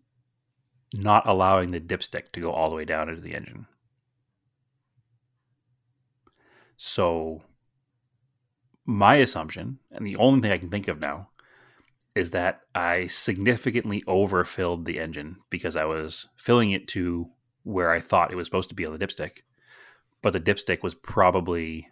[0.94, 3.68] not allowing the dipstick to go all the way down into the engine.
[6.78, 7.44] So
[8.86, 11.30] my assumption, and the only thing I can think of now,
[12.14, 17.30] is that I significantly overfilled the engine because I was filling it to
[17.64, 19.40] where I thought it was supposed to be on the dipstick.
[20.26, 21.88] But the dipstick was probably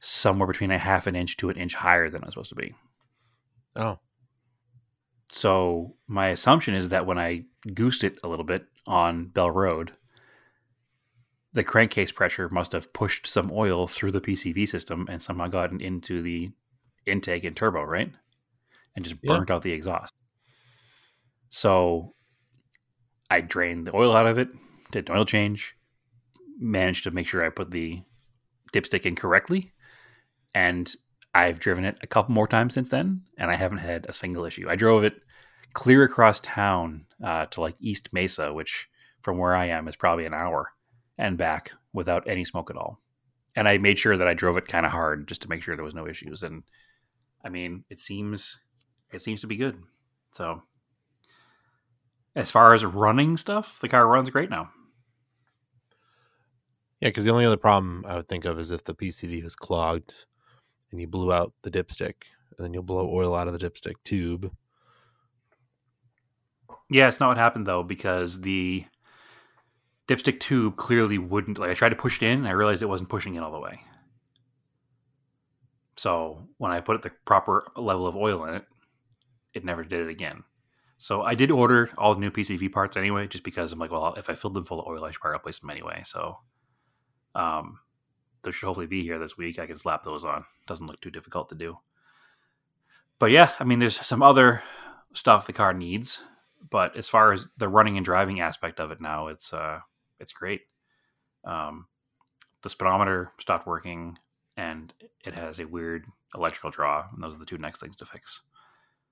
[0.00, 2.54] somewhere between a half an inch to an inch higher than it was supposed to
[2.54, 2.74] be.
[3.76, 3.98] Oh,
[5.30, 9.92] So my assumption is that when I goosed it a little bit on Bell Road,
[11.52, 15.82] the crankcase pressure must have pushed some oil through the PCV system and somehow gotten
[15.82, 16.50] into the
[17.04, 18.10] intake and turbo, right?
[18.96, 19.36] And just Yeah.
[19.36, 20.14] burnt out the exhaust.
[21.50, 22.14] So
[23.28, 24.48] I drained the oil out of it,
[24.92, 25.74] did an oil change,
[26.58, 28.02] managed to make sure I put the
[28.72, 29.72] dipstick in correctly,
[30.54, 30.92] and
[31.34, 34.44] I've driven it a couple more times since then, and I haven't had a single
[34.44, 34.68] issue.
[34.68, 35.14] I drove it
[35.72, 38.88] clear across town uh, to like East Mesa, which
[39.22, 40.72] from where I am is probably an hour,
[41.16, 43.00] and back without any smoke at all.
[43.56, 45.74] And I made sure that I drove it kind of hard just to make sure
[45.74, 46.42] there was no issues.
[46.42, 46.62] And
[47.44, 48.60] I mean, it seems
[49.12, 49.82] it seems to be good.
[50.32, 50.62] So
[52.36, 54.70] as far as running stuff, the car runs great now.
[57.00, 57.08] Yeah.
[57.08, 60.14] Because the only other problem I would think of is if the PCV was clogged
[60.90, 62.14] and you blew out the dipstick,
[62.56, 64.52] and then you'll blow oil out of the dipstick tube.
[66.90, 68.84] Yeah, it's not what happened though, because the
[70.08, 71.58] dipstick tube clearly wouldn't.
[71.58, 73.52] Like, I tried to push it in, and I realized it wasn't pushing in all
[73.52, 73.80] the way.
[75.96, 78.64] So when I put the proper level of oil in it,
[79.52, 80.44] it never did it again.
[80.96, 84.30] So I did order all new PCV parts anyway, just because I'm like, well, if
[84.30, 86.02] I filled them full of oil, I should probably replace them anyway.
[86.04, 86.38] So,
[87.34, 87.78] um,
[88.42, 89.58] those should hopefully be here this week.
[89.58, 90.44] I can slap those on.
[90.66, 91.78] Doesn't look too difficult to do.
[93.18, 94.62] But yeah, I mean, there's some other
[95.12, 96.22] stuff the car needs,
[96.70, 99.80] but as far as the running and driving aspect of it now, it's uh,
[100.20, 100.62] it's great.
[101.44, 101.86] Um,
[102.62, 104.18] the speedometer stopped working,
[104.56, 104.92] and
[105.24, 108.42] it has a weird electrical draw, and those are the two next things to fix.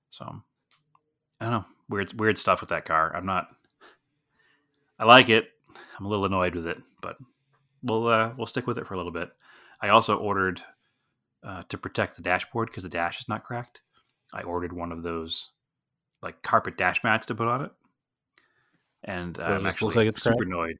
[0.09, 0.25] So
[1.39, 3.13] I don't know, weird weird stuff with that car.
[3.15, 3.47] I'm not.
[4.99, 5.49] I like it.
[5.99, 7.17] I'm a little annoyed with it, but
[7.83, 9.29] we'll uh, we'll stick with it for a little bit.
[9.81, 10.61] I also ordered
[11.43, 13.81] uh, to protect the dashboard because the dash is not cracked.
[14.33, 15.51] I ordered one of those
[16.21, 17.71] like carpet dash mats to put on it,
[19.03, 20.47] and So it I'm actually looks like it's super cracked?
[20.47, 20.77] annoyed.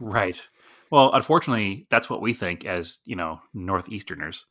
[0.00, 0.48] Right.
[0.90, 4.44] Well, unfortunately, that's what we think as you know northeasterners,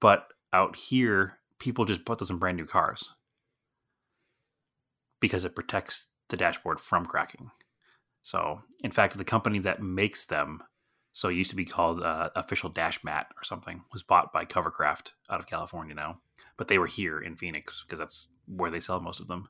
[0.00, 3.14] but out here, people just put those in brand new cars
[5.20, 7.50] because it protects the dashboard from cracking.
[8.22, 10.62] So, in fact, the company that makes them,
[11.16, 14.44] so it used to be called uh, Official Dash Mat or something, was bought by
[14.44, 16.18] Covercraft out of California now.
[16.58, 19.48] But they were here in Phoenix because that's where they sell most of them.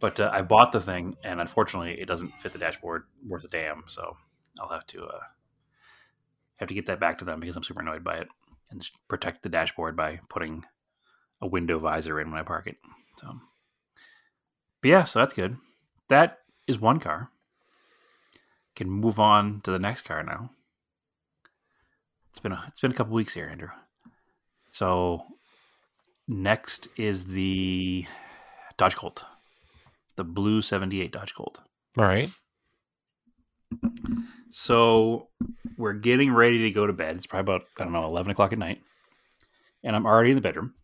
[0.00, 3.48] But uh, I bought the thing, and unfortunately, it doesn't fit the dashboard worth a
[3.48, 3.84] damn.
[3.86, 4.16] So
[4.58, 5.20] I'll have to uh,
[6.56, 8.28] have to get that back to them because I'm super annoyed by it,
[8.72, 10.64] and protect the dashboard by putting
[11.40, 12.76] a window visor in when I park it.
[13.20, 13.38] So,
[14.82, 15.58] but yeah, so that's good.
[16.08, 17.30] That is one car.
[18.74, 20.50] Can move on to the next car now.
[22.38, 23.70] It's been a, it's been a couple weeks here, Andrew.
[24.70, 25.24] So
[26.28, 28.06] next is the
[28.76, 29.24] Dodge Colt,
[30.14, 31.60] the blue '78 Dodge Colt.
[31.98, 32.30] All right.
[34.50, 35.30] So
[35.76, 37.16] we're getting ready to go to bed.
[37.16, 38.82] It's probably about, I don't know, 11 o'clock at night.
[39.82, 40.74] And I'm already in the bedroom.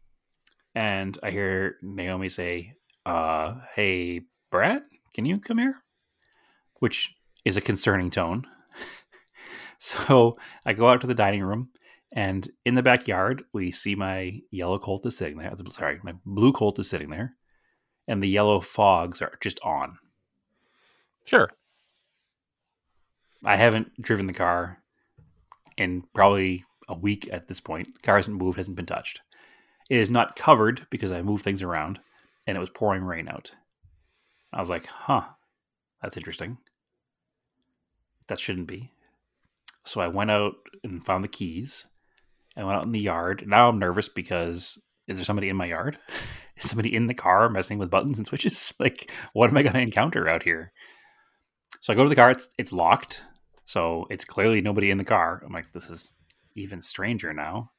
[0.75, 2.73] And I hear Naomi say,
[3.07, 4.83] uh, Hey, Brad,
[5.15, 5.77] can you come here?
[6.81, 7.15] Which
[7.45, 8.45] is a concerning tone.
[9.85, 11.69] So I go out to the dining room.
[12.17, 15.51] And in the backyard, we see my yellow Colt is sitting there.
[15.53, 17.35] Uh, sorry, my blue Colt is sitting there.
[18.09, 19.99] And the yellow fogs are just on.
[21.25, 21.51] Sure.
[23.45, 24.79] I haven't driven the car
[25.77, 28.03] in probably a week at this point.
[28.03, 29.21] car hasn't moved, hasn't been touched.
[29.91, 31.99] It is not covered because I moved things around
[32.47, 33.53] and it was pouring rain out.
[34.53, 35.25] I was like, huh,
[36.01, 36.57] that's interesting.
[38.29, 38.94] That shouldn't be.
[39.85, 41.87] So I went out and found the keys.
[42.57, 43.45] I went out in the yard.
[43.47, 45.99] Now I'm nervous because is there somebody in my yard?
[46.57, 48.73] Is somebody in the car messing with buttons and switches?
[48.79, 50.73] Like, what am I going to encounter out here?
[51.81, 52.31] So I go to the car.
[52.31, 53.23] It's it's locked,
[53.65, 55.43] so it's clearly nobody in the car.
[55.45, 56.15] I'm like, this is
[56.55, 57.73] even stranger now.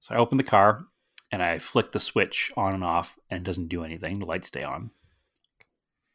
[0.00, 0.84] So I open the car,
[1.30, 4.18] and I flick the switch on and off, and it doesn't do anything.
[4.18, 4.90] The lights stay on.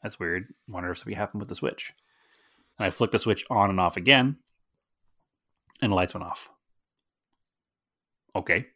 [0.04, 0.54] That's weird.
[0.68, 1.94] Wonder if something happened with the switch.
[2.78, 4.38] And I flick the switch on and off again,
[5.82, 6.50] and the lights went off.
[8.36, 8.68] Okay,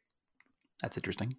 [0.81, 1.35] that's interesting.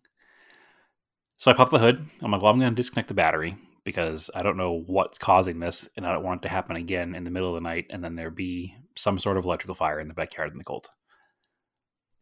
[1.37, 2.05] So I pop the hood.
[2.23, 5.61] I'm like, well, I'm going to disconnect the battery because I don't know what's causing
[5.61, 7.87] this, and I don't want it to happen again in the middle of the night,
[7.91, 10.89] and then there be some sort of electrical fire in the backyard in the cold.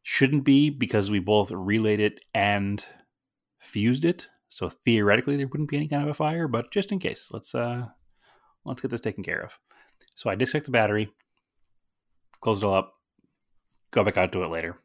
[0.02, 2.84] Shouldn't be because we both relayed it and
[3.60, 4.28] fused it.
[4.50, 7.54] So theoretically, there wouldn't be any kind of a fire, but just in case, let's
[7.54, 7.86] uh,
[8.66, 9.58] let's get this taken care of.
[10.14, 11.10] So I disconnect the battery,
[12.40, 12.94] close it all up,
[13.94, 14.76] go back out to it later.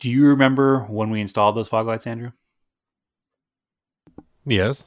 [0.00, 2.32] Do you remember when we installed those fog lights, Andrew?
[4.46, 4.86] Yes.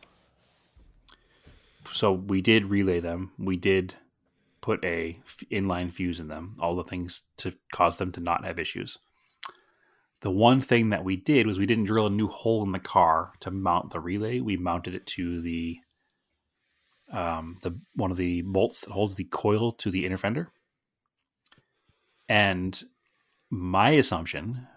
[1.91, 3.31] So we did relay them.
[3.38, 3.95] We did
[4.61, 5.19] put a
[5.51, 6.57] inline fuse in them.
[6.59, 8.97] All the things to cause them to not have issues.
[10.21, 12.79] The one thing that we did was we didn't drill a new hole in the
[12.79, 14.39] car to mount the relay.
[14.39, 15.77] We mounted it to the
[17.11, 20.51] um, the one of the bolts that holds the coil to the inner fender.
[22.30, 22.82] And
[23.49, 24.67] my assumption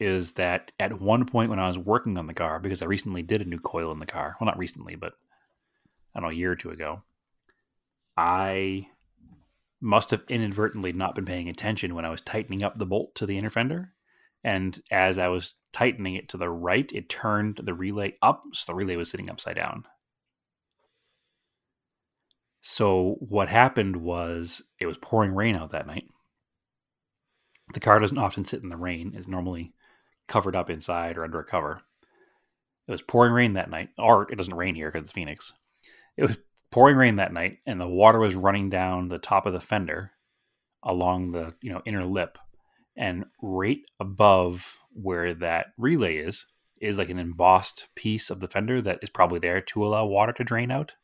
[0.00, 3.22] is that at one point when I was working on the car, because I recently
[3.22, 5.12] did a new coil in the car, well, not recently, but
[6.14, 7.02] I don't know, a year or two ago,
[8.16, 8.88] I
[9.80, 13.26] must have inadvertently not been paying attention when I was tightening up the bolt to
[13.26, 13.92] the inner fender.
[14.42, 18.72] And as I was tightening it to the right, it turned the relay up, so
[18.72, 19.84] the relay was sitting upside down.
[22.60, 26.06] So what happened was it was pouring rain out that night.
[27.72, 29.72] The car doesn't often sit in the rain; it's normally
[30.28, 31.82] covered up inside or under a cover.
[32.86, 35.52] It was pouring rain that night, or it doesn't rain here because it's Phoenix.
[36.16, 36.36] It was
[36.70, 40.12] pouring rain that night, and the water was running down the top of the fender
[40.82, 42.36] along the you know inner lip,
[42.96, 46.46] and right above where that relay is
[46.80, 50.32] is like an embossed piece of the fender that is probably there to allow water
[50.32, 50.94] to drain out.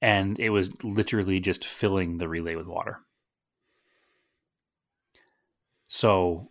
[0.00, 3.00] And it was literally just filling the relay with water.
[5.94, 6.48] So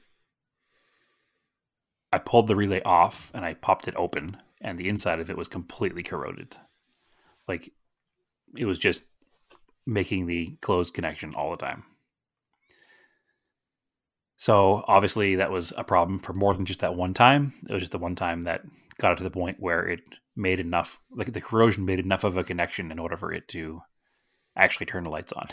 [2.14, 5.36] I pulled the relay off and I popped it open, and the inside of it
[5.36, 6.56] was completely corroded.
[7.46, 7.74] Like
[8.56, 9.02] it was just
[9.86, 11.84] making the closed connection all the time.
[14.38, 17.52] So obviously that was a problem for more than just that one time.
[17.68, 18.62] It was just the one time that
[18.98, 20.00] got it to the point where it
[20.38, 23.82] made enough, like the corrosion made enough of a connection in order for it to
[24.56, 25.50] actually turn the lights on.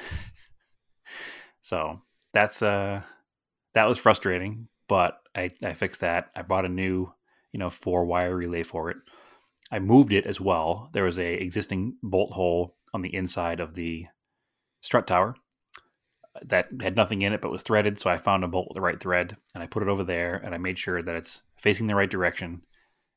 [1.61, 2.01] so
[2.33, 3.03] that's uh
[3.75, 6.31] that was frustrating, but I, I fixed that.
[6.35, 7.13] I bought a new,
[7.53, 8.97] you know, four wire relay for it.
[9.71, 10.91] I moved it as well.
[10.93, 14.07] There was a existing bolt hole on the inside of the
[14.81, 15.37] strut tower
[16.43, 18.01] that had nothing in it but was threaded.
[18.01, 20.41] So I found a bolt with the right thread and I put it over there
[20.45, 22.63] and I made sure that it's facing the right direction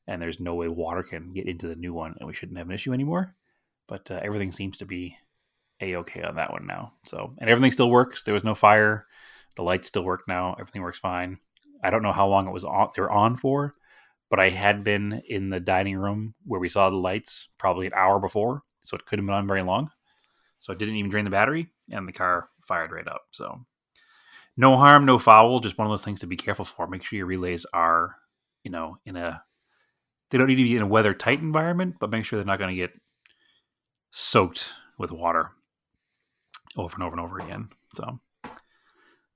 [0.06, 2.68] and there's no way water can get into the new one and we shouldn't have
[2.68, 3.34] an issue anymore.
[3.88, 5.16] But uh, everything seems to be
[5.80, 6.92] a okay on that one now.
[7.06, 8.22] So and everything still works.
[8.22, 9.06] There was no fire.
[9.56, 10.54] The lights still work now.
[10.54, 11.38] Everything works fine.
[11.82, 12.88] I don't know how long it was on.
[12.94, 13.72] They were on for,
[14.30, 17.92] but I had been in the dining room where we saw the lights probably an
[17.94, 19.90] hour before, so it couldn't have been on very long.
[20.58, 23.22] So it didn't even drain the battery, and the car fired right up.
[23.32, 23.64] So
[24.56, 25.60] no harm, no foul.
[25.60, 26.86] Just one of those things to be careful for.
[26.86, 28.16] Make sure your relays are,
[28.62, 29.42] you know, in a.
[30.30, 32.58] They don't need to be in a weather tight environment, but make sure they're not
[32.58, 32.92] going to get
[34.10, 35.50] soaked with water
[36.76, 37.68] over and over and over again.
[37.96, 38.20] So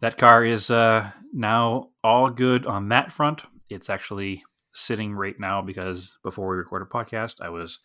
[0.01, 3.43] that car is uh, now all good on that front.
[3.69, 7.81] It's actually sitting right now because before we record a podcast, I was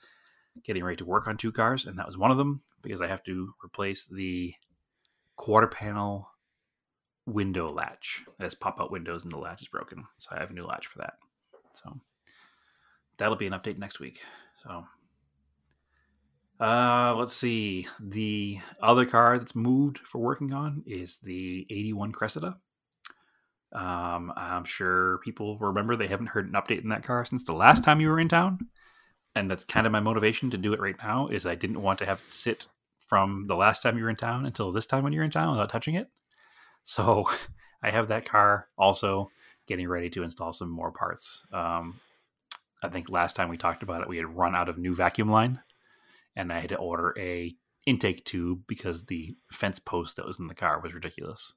[0.63, 3.07] getting ready to work on two cars, and that was one of them because I
[3.07, 4.53] have to replace the
[5.35, 6.29] quarter panel
[7.25, 8.23] window latch.
[8.39, 10.05] It has pop out windows and the latch is broken.
[10.17, 11.13] So I have a new latch for that.
[11.73, 11.99] So
[13.17, 14.19] that'll be an update next week.
[14.61, 14.85] So
[16.63, 17.87] uh, let's see.
[17.99, 22.57] The other car that's moved for working on is the 81 Cressida.
[23.73, 27.51] Um, I'm sure people remember they haven't heard an update in that car since the
[27.51, 28.59] last time you were in town.
[29.35, 31.99] And that's kind of my motivation to do it right now is I didn't want
[31.99, 32.67] to have it sit
[32.99, 35.51] from the last time you were in town until this time when you're in town
[35.51, 36.07] without touching it.
[36.85, 37.29] So
[37.83, 39.29] I have that car also
[39.67, 41.43] getting ready to install some more parts.
[41.51, 41.99] Um,
[42.81, 45.29] I think last time we talked about it, we had run out of new vacuum
[45.29, 45.59] line
[46.35, 47.55] and I had to order a
[47.85, 51.53] intake tube because the fence post that was in the car was ridiculous.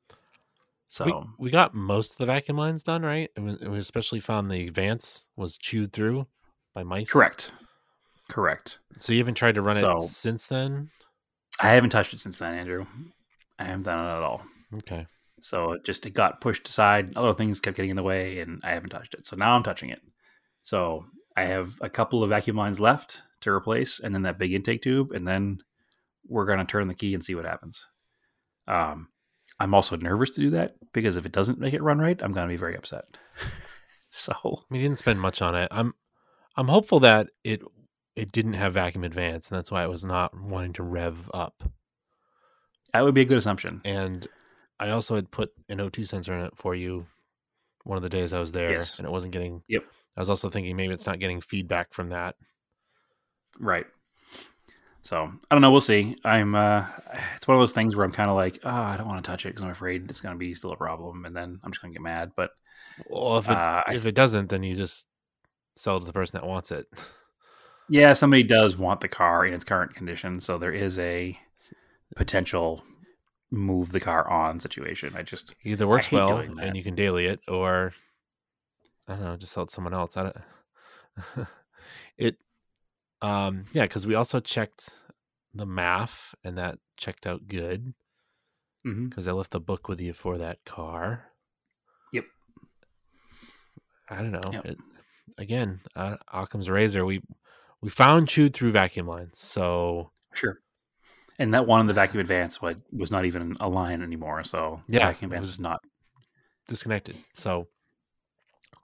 [0.89, 3.31] So we, we got most of the vacuum lines done, right?
[3.37, 6.27] And we, we especially found the advance was chewed through
[6.75, 7.11] by mice.
[7.11, 7.51] correct,
[8.29, 8.79] correct.
[8.97, 10.91] So you haven't tried to run So- it since then?
[11.59, 12.85] I haven't touched it since then, Andrew.
[13.59, 14.43] I haven't done it at all.
[14.81, 15.07] Okay.
[15.41, 17.17] So it just it got pushed aside.
[17.17, 19.27] Other things kept getting in the way, and I haven't touched it.
[19.27, 20.01] So now I'm touching it.
[20.63, 21.07] So
[21.37, 24.83] I have a couple of vacuum lines left to replace, and then that big intake
[24.83, 25.59] tube, and then
[26.27, 27.87] we're gonna turn the key and see what happens.
[28.67, 29.09] Um,
[29.61, 32.33] I'm also nervous to do that because if it doesn't make it run right, I'm
[32.33, 33.05] gonna be very upset.
[34.11, 35.69] so We didn't spend much on it.
[35.71, 35.95] I'm
[36.57, 37.63] I'm hopeful that it
[38.15, 41.63] it didn't have vacuum advance, and that's why it was not wanting to rev up.
[42.93, 43.83] that would be a good assumption.
[43.85, 44.27] And
[44.81, 47.07] I also had put an O2 sensor in it for you
[47.85, 48.99] one of the days I was there, Yes.
[48.99, 49.63] and it wasn't getting.
[49.69, 49.85] Yep.
[50.17, 52.37] I was also thinking maybe it's not getting feedback from that.
[53.59, 53.87] Right.
[55.03, 55.71] So I don't know.
[55.71, 56.17] We'll see.
[56.25, 56.55] I'm.
[56.55, 56.85] uh
[57.37, 59.31] It's one of those things where I'm kind of like, oh, I don't want to
[59.31, 61.71] touch it because I'm afraid it's going to be still a problem, and then I'm
[61.71, 62.33] just going to get mad.
[62.37, 62.51] But
[63.09, 65.07] Well, if it Uh, if it doesn't, then you just
[65.77, 66.87] sell it to the person that wants it.
[67.89, 71.39] yeah, somebody does want the car in its current condition, so there is a
[72.17, 72.83] potential
[73.51, 75.15] move the car on situation.
[75.17, 77.95] I just Either works well and you can daily it, or
[79.09, 80.17] I don't know, just sell it to someone else.
[80.17, 81.49] I don't.
[82.19, 82.37] it,
[83.23, 84.97] um, yeah, because we also checked
[85.55, 87.95] the math and that checked out good
[88.85, 91.25] because I left the book with you for that car.
[92.13, 92.25] Yep.
[94.09, 94.53] I don't know.
[94.53, 94.65] Yep.
[94.67, 94.79] It,
[95.39, 97.05] again, uh, Occam's razor.
[97.05, 97.21] We
[97.83, 100.61] we found chewed through vacuum lines, so sure.
[101.39, 104.45] And that one in the vacuum advance was was not even a line anymore.
[104.45, 105.81] So the Yeah, vacuum advance was- is not.
[106.69, 107.17] disconnected.
[107.35, 107.67] So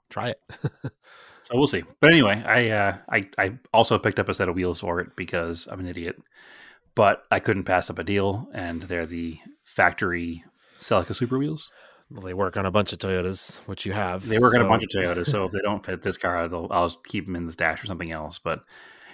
[0.09, 0.41] try it.
[1.43, 1.83] So we'll see.
[1.99, 5.15] But anyway, I uh, I I also picked up a set of wheels for it
[5.15, 6.15] because I'm an idiot.
[6.95, 10.43] But I couldn't pass up a deal, and they're the factory
[10.77, 11.71] Celica Supra wheels.
[12.09, 14.27] well, they work on a bunch of Toyotas, which you have.
[14.27, 16.67] They work on a bunch of Toyotas, so if they don't fit this car, they'll,
[16.69, 18.39] I'll just keep them in the stash or something else.
[18.39, 18.61] But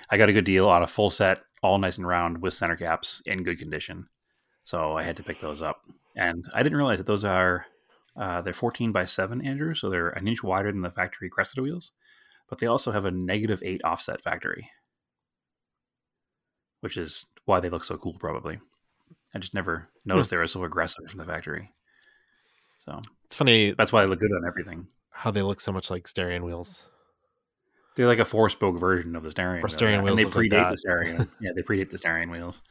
[0.09, 2.75] I got a good deal on a full set, all nice and round with center
[2.75, 4.07] caps in good condition.
[4.63, 5.81] So I had to pick those up,
[6.15, 7.65] and I didn't realize that those are
[8.19, 11.61] uh, they're 14 by 7, Andrew, so they're an inch wider than the factory Cressida
[11.61, 11.93] wheels,
[12.49, 14.69] but they also have a negative 8 offset factory,
[16.81, 18.13] which is why they look so cool.
[18.19, 18.59] Probably,
[19.33, 21.71] I just never noticed they were so aggressive from the factory.
[22.85, 24.87] So It's funny that's why they look good on everything.
[25.11, 26.85] how they look so much like steering wheels.
[27.95, 30.01] They're like a four-spoke version of the steering Or yeah.
[30.01, 30.71] wheels and they like predate that.
[30.71, 31.17] the steering.
[31.41, 32.61] yeah, they predate the steering wheels.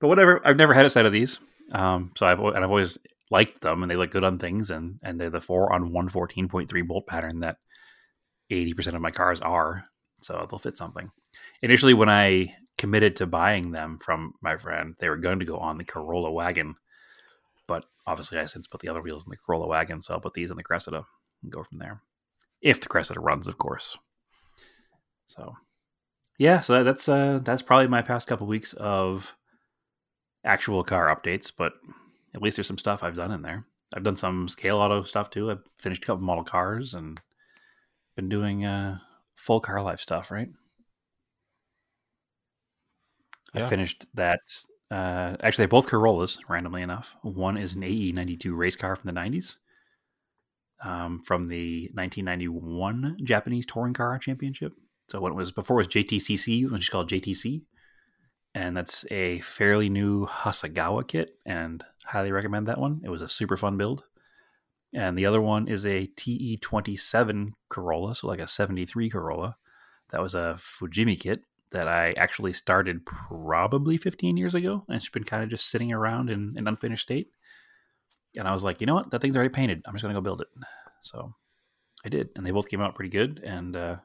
[0.00, 0.40] But whatever.
[0.44, 1.38] I've never had a set of these,
[1.72, 2.98] um, so I've and I've always
[3.30, 6.08] liked them, and they look good on things, and and they're the four on one
[6.10, 7.56] fourteen point three bolt pattern that
[8.50, 9.84] eighty percent of my cars are,
[10.20, 11.10] so they'll fit something.
[11.62, 15.56] Initially, when I committed to buying them from my friend, they were going to go
[15.56, 16.74] on the Corolla wagon,
[17.66, 20.34] but obviously I since put the other wheels in the Corolla wagon, so I'll put
[20.34, 21.04] these in the Cressida
[21.42, 22.02] and go from there.
[22.60, 23.96] If the Cressida runs, of course.
[25.26, 25.54] So,
[26.38, 29.34] yeah, so that's uh that's probably my past couple weeks of
[30.44, 31.72] actual car updates, but
[32.34, 33.66] at least there's some stuff I've done in there.
[33.94, 35.50] I've done some scale auto stuff too.
[35.50, 37.20] I've finished a couple model cars and
[38.16, 38.98] been doing uh
[39.36, 40.48] full car life stuff, right?
[43.54, 43.66] Yeah.
[43.66, 44.40] I finished that
[44.90, 47.14] uh actually they're both Corollas, randomly enough.
[47.22, 49.58] One is an AE ninety two race car from the nineties.
[50.84, 54.74] Um, from the 1991 Japanese Touring Car Championship.
[55.08, 57.62] So when it was before it was JTCC, which is called JTC,
[58.54, 63.00] and that's a fairly new Hasegawa kit, and highly recommend that one.
[63.04, 64.04] It was a super fun build.
[64.96, 69.56] And the other one is a TE27 Corolla, so like a 73 Corolla.
[70.10, 75.10] That was a Fujimi kit that I actually started probably 15 years ago, and it's
[75.10, 77.28] been kind of just sitting around in an unfinished state.
[78.38, 79.10] And I was like, you know what?
[79.10, 79.82] That thing's already painted.
[79.86, 80.48] I'm just going to go build it.
[81.02, 81.34] So
[82.02, 83.42] I did, and they both came out pretty good.
[83.44, 83.96] And uh,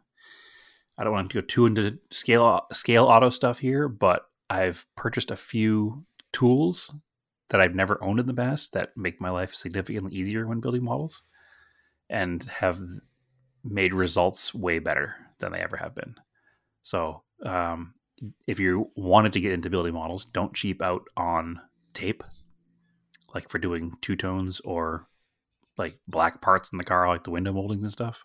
[0.97, 5.31] I don't want to go too into scale scale auto stuff here, but I've purchased
[5.31, 6.93] a few tools
[7.51, 10.85] that I've never owned in the past that make my life significantly easier when building
[10.85, 11.23] models,
[12.09, 12.79] and have
[13.63, 16.15] made results way better than they ever have been.
[16.81, 17.93] So, um,
[18.47, 21.59] if you wanted to get into building models, don't cheap out on
[21.93, 22.23] tape,
[23.35, 25.07] like for doing two tones or
[25.77, 28.23] like black parts in the car, like the window moldings and stuff.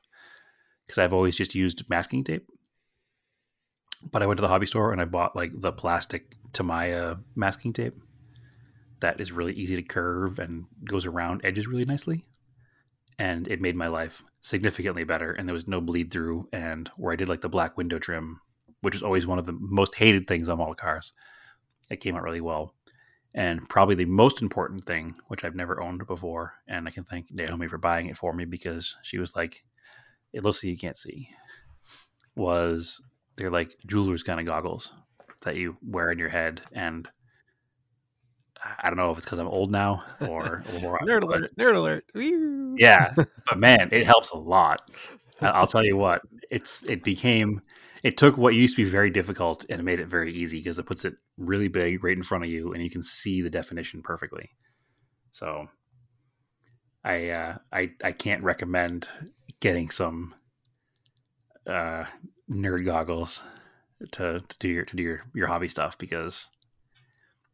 [0.86, 2.46] Because I've always just used masking tape.
[4.12, 7.72] But I went to the hobby store and I bought like the plastic Tamiya masking
[7.72, 7.96] tape
[9.06, 12.24] that is really easy to curve and goes around edges really nicely.
[13.20, 15.30] And it made my life significantly better.
[15.30, 16.48] And there was no bleed through.
[16.52, 18.40] And where I did like the black window trim,
[18.80, 21.12] which is always one of the most hated things on all cars,
[21.88, 22.74] it came out really well.
[23.32, 27.30] And probably the most important thing, which I've never owned before, and I can thank
[27.30, 29.62] Naomi for buying it for me because she was like,
[30.32, 31.28] "It looks like you can't see,"
[32.34, 33.00] was
[33.36, 34.94] they're like jeweler's kind of goggles
[35.42, 37.08] that you wear in your head, and
[38.64, 41.56] I don't know if it's because I'm old now or, or Nerd alert!
[41.56, 42.04] Nerd alert!
[42.78, 43.12] Yeah
[43.46, 44.90] but man it helps a lot
[45.40, 47.60] i'll tell you what it's it became
[48.02, 50.78] it took what used to be very difficult and it made it very easy because
[50.78, 53.50] it puts it really big right in front of you and you can see the
[53.50, 54.50] definition perfectly
[55.30, 55.66] so
[57.04, 59.08] i uh i i can't recommend
[59.60, 60.34] getting some
[61.66, 62.04] uh
[62.50, 63.42] nerd goggles
[64.12, 66.50] to, to do your to do your your hobby stuff because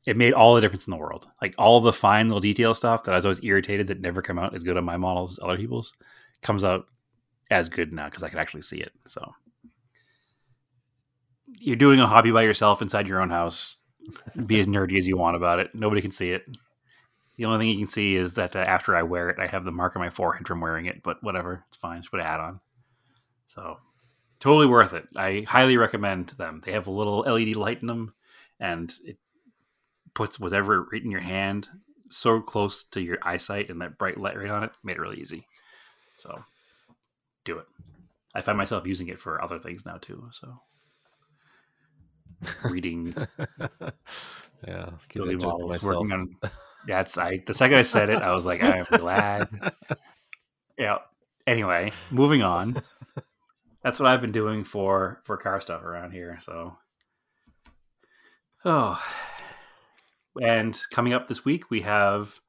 [0.06, 1.28] it made all the difference in the world.
[1.40, 4.38] Like all the fine little detail stuff that I was always irritated that never come
[4.38, 5.94] out as good on my models as other people's
[6.42, 6.86] comes out
[7.50, 8.92] as good now because I can actually see it.
[9.06, 9.32] So
[11.58, 13.76] you're doing a hobby by yourself inside your own house.
[14.46, 15.74] Be as nerdy as you want about it.
[15.74, 16.44] Nobody can see it.
[17.36, 19.64] The only thing you can see is that uh, after I wear it, I have
[19.64, 21.02] the mark on my forehead from wearing it.
[21.02, 22.00] But whatever, it's fine.
[22.00, 22.60] Just put a hat on.
[23.46, 23.78] So
[24.40, 25.06] totally worth it.
[25.16, 26.62] I highly recommend them.
[26.64, 28.14] They have a little LED light in them,
[28.58, 29.18] and it
[30.14, 31.68] puts whatever right in your hand
[32.10, 35.20] so close to your eyesight and that bright light right on it made it really
[35.20, 35.46] easy.
[36.18, 36.42] So
[37.44, 37.66] do it.
[38.34, 40.28] I find myself using it for other things now too.
[40.32, 40.60] So
[42.68, 43.14] reading
[44.66, 45.94] yeah, building models, myself.
[46.00, 46.36] working on
[46.86, 49.48] that's I the second I said it, I was like, I am glad.
[50.78, 50.98] yeah.
[51.46, 52.80] Anyway, moving on.
[53.82, 56.38] That's what I've been doing for for car stuff around here.
[56.40, 56.76] So
[58.64, 59.02] oh
[60.40, 62.40] and coming up this week we have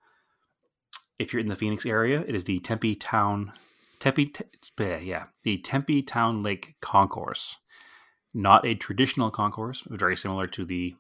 [1.19, 3.53] if you're in the Phoenix area, it is the Tempe Town
[3.99, 4.45] Tempe Te-
[5.03, 7.57] yeah, the Tempe Town Lake Concours.
[8.33, 10.95] Not a traditional concourse, very similar to the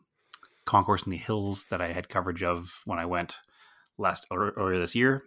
[0.65, 3.37] concourse in the hills that I had coverage of when I went
[3.97, 5.23] last or earlier this year.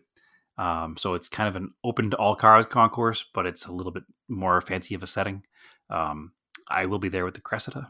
[0.57, 3.92] Um, so it's kind of an open to all cars concourse, but it's a little
[3.92, 5.42] bit more fancy of a setting.
[5.90, 6.32] Um,
[6.68, 7.88] I will be there with the Cressida,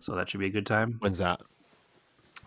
[0.00, 0.96] so that should be a good time.
[1.00, 1.40] When's that?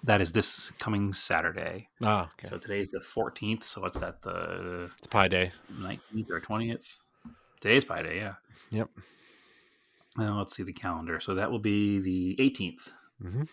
[0.06, 1.89] That is this coming Saturday.
[2.03, 2.47] Ah, okay.
[2.47, 3.64] So today's the 14th.
[3.64, 4.22] So what's that?
[4.22, 5.51] The it's Pi Day.
[5.74, 6.86] 19th or 20th?
[7.60, 8.34] Today's Pi Day, yeah.
[8.70, 8.89] Yep.
[10.18, 11.20] Now let's see the calendar.
[11.20, 12.82] So that will be the 18th.
[13.24, 13.43] Mm-hmm.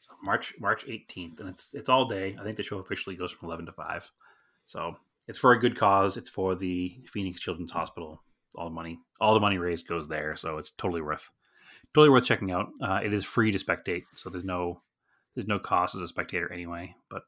[0.00, 2.36] So March March 18th, and it's it's all day.
[2.40, 4.10] I think the show officially goes from 11 to 5.
[4.66, 4.96] So
[5.28, 6.16] it's for a good cause.
[6.16, 8.20] It's for the Phoenix Children's Hospital.
[8.56, 10.34] All the money, all the money raised goes there.
[10.34, 11.30] So it's totally worth,
[11.94, 12.66] totally worth checking out.
[12.82, 14.82] Uh, it is free to spectate, so there's no
[15.34, 16.94] there's no cost as a spectator anyway.
[17.08, 17.22] But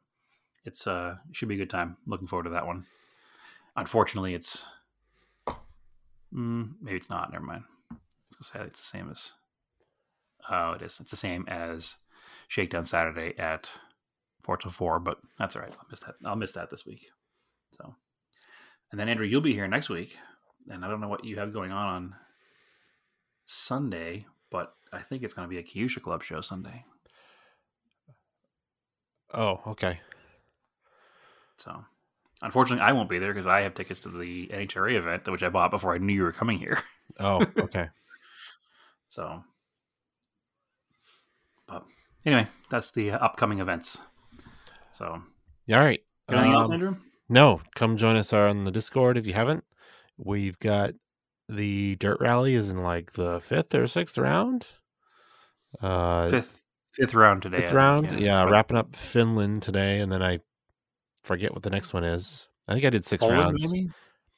[0.64, 1.96] it's uh should be a good time.
[2.06, 2.86] Looking forward to that one.
[3.76, 4.66] Unfortunately, it's
[6.34, 7.32] mm, maybe it's not.
[7.32, 7.64] Never mind.
[8.30, 9.32] It's the same as.
[10.50, 10.98] Oh, it is.
[11.00, 11.96] It's the same as
[12.48, 13.70] Shakedown Saturday at
[14.42, 15.72] four to four, but that's all right.
[15.72, 16.14] I'll miss that.
[16.24, 17.06] I'll miss that this week.
[17.76, 17.94] So,
[18.90, 20.16] and then Andrew, you'll be here next week,
[20.68, 22.14] and I don't know what you have going on on
[23.46, 26.84] Sunday, but I think it's going to be a Kyusha Club show Sunday.
[29.34, 30.00] Oh, okay.
[31.56, 31.84] So,
[32.42, 35.48] unfortunately, I won't be there because I have tickets to the NHRA event, which I
[35.48, 36.78] bought before I knew you were coming here.
[37.20, 37.88] Oh, okay.
[39.08, 39.44] So,
[41.68, 41.84] but
[42.24, 44.00] anyway, that's the uh, upcoming events.
[44.90, 45.22] So, All
[45.68, 46.00] right.
[46.28, 46.96] anything else, Um, Andrew?
[47.28, 49.64] No, come join us on the Discord if you haven't.
[50.18, 50.92] We've got
[51.48, 54.66] the dirt rally is in like the fifth or sixth round.
[55.80, 56.61] Uh, Fifth,
[56.92, 57.58] fifth round today.
[57.58, 58.20] I fifth think, round.
[58.20, 60.40] Yeah, But wrapping up Finland today, and then I
[61.22, 62.48] forget what the next one is.
[62.68, 63.72] I think I did six Poland, rounds.
[63.72, 63.90] maybe,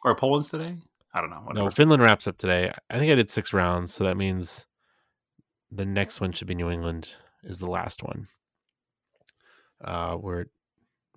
[0.05, 0.77] or Poland's today.
[1.15, 1.47] I don't know.
[1.55, 2.73] No, Finland wraps up today.
[2.91, 4.67] I think I did six rounds, so that means
[5.71, 8.29] the next one should be New England is the last one.
[9.83, 10.47] Uh, we're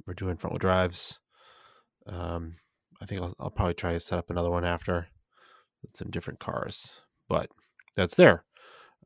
[0.05, 1.19] we're doing front wheel drives.
[2.05, 2.55] Um,
[3.01, 5.07] I think I'll, I'll probably try to set up another one after
[5.81, 7.49] with some different cars, but
[7.95, 8.43] that's there.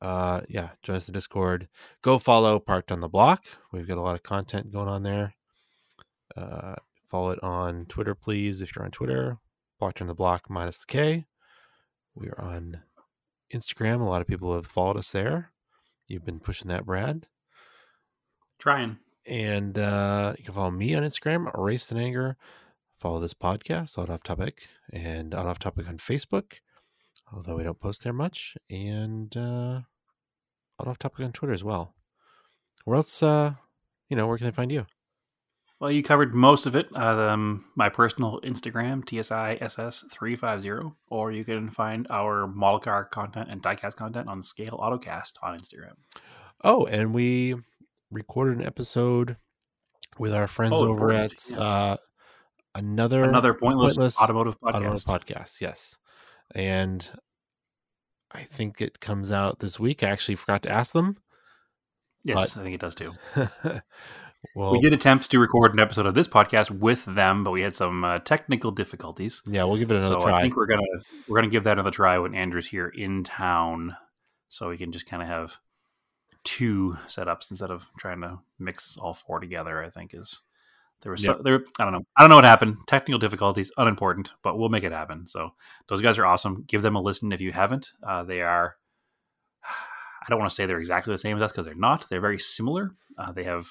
[0.01, 1.67] Uh, yeah, join us in the Discord.
[2.01, 3.45] Go follow Parked on the Block.
[3.71, 5.35] We've got a lot of content going on there.
[6.35, 6.75] Uh,
[7.07, 9.37] follow it on Twitter, please, if you're on Twitter.
[9.79, 11.25] Blocked on the Block minus the K.
[12.15, 12.81] We are on
[13.53, 14.01] Instagram.
[14.01, 15.51] A lot of people have followed us there.
[16.07, 17.27] You've been pushing that, Brad.
[18.59, 18.97] Trying.
[19.27, 22.37] And uh, you can follow me on Instagram, Erased in Anger.
[22.99, 26.53] Follow this podcast, Auto Off Topic, and Auto Off Topic on Facebook,
[27.33, 28.55] although we don't post there much.
[28.69, 29.81] And uh,
[30.81, 31.93] Auto Off Topic on Twitter as well.
[32.85, 33.53] Where else, uh,
[34.09, 34.85] you know, where can they find you?
[35.79, 36.95] Well, you covered most of it.
[36.95, 43.95] Um, my personal Instagram, TSISS350, or you can find our model car content and diecast
[43.95, 45.93] content on Scale Autocast on Instagram.
[46.63, 47.55] Oh, and we
[48.11, 49.37] recorded an episode
[50.19, 51.57] with our friends Oh, over at yeah.
[51.59, 51.97] uh,
[52.75, 54.75] another Another pointless, Pointless automotive podcast.
[54.75, 55.61] automotive podcast.
[55.61, 55.97] Yes,
[56.53, 57.09] and
[58.33, 60.03] I think it comes out this week.
[60.03, 61.17] I actually forgot to ask them.
[62.23, 63.13] Yes, but- I think it does too.
[64.55, 67.61] Well, we did attempt to record an episode of this podcast with them, but we
[67.61, 69.41] had some uh, technical difficulties.
[69.45, 70.39] Yeah, we'll give it another so try.
[70.39, 70.81] I think we're gonna
[71.27, 73.95] we're gonna give that another try when Andrew's here in town,
[74.49, 75.57] so we can just kind of have
[76.43, 79.83] two setups instead of trying to mix all four together.
[79.83, 80.41] I think is
[81.01, 81.37] there was Yep.
[81.37, 81.63] so, there.
[81.79, 82.03] I don't know.
[82.17, 82.77] I don't know what happened.
[82.87, 85.27] Technical difficulties, unimportant, but we'll make it happen.
[85.27, 85.53] So
[85.87, 86.63] those guys are awesome.
[86.67, 87.91] Give them a listen if you haven't.
[88.03, 88.75] Uh, they are.
[89.63, 92.07] I don't want to say they're exactly the same as us because they're not.
[92.09, 92.95] They're very similar.
[93.17, 93.67] Uh, they have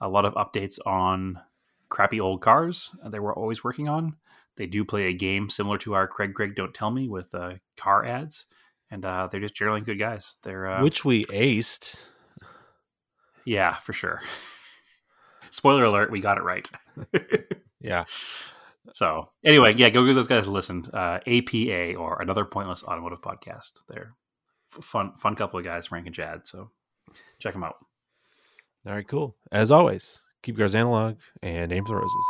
[0.00, 1.40] a lot of updates on
[1.88, 4.16] crappy old cars that they were always working on.
[4.56, 7.54] They do play a game similar to our Craig Craig Don't Tell Me with uh,
[7.76, 8.46] car ads,
[8.90, 10.34] and uh, they're just generally good guys.
[10.42, 12.02] They're uh, Which we aced.
[13.44, 14.20] yeah, for sure.
[15.50, 16.70] Spoiler alert: we got it right.
[17.80, 18.04] Yeah.
[18.92, 20.84] so anyway, yeah, go give those guys a listen.
[20.92, 23.70] Uh, APA or another pointless automotive podcast.
[23.88, 24.14] They're
[24.82, 26.46] fun, fun couple of guys, Frank and Chad.
[26.46, 26.70] So
[27.38, 27.76] check them out.
[28.84, 29.36] All right, cool.
[29.52, 32.26] As always, keep yours analog and aim for the roses.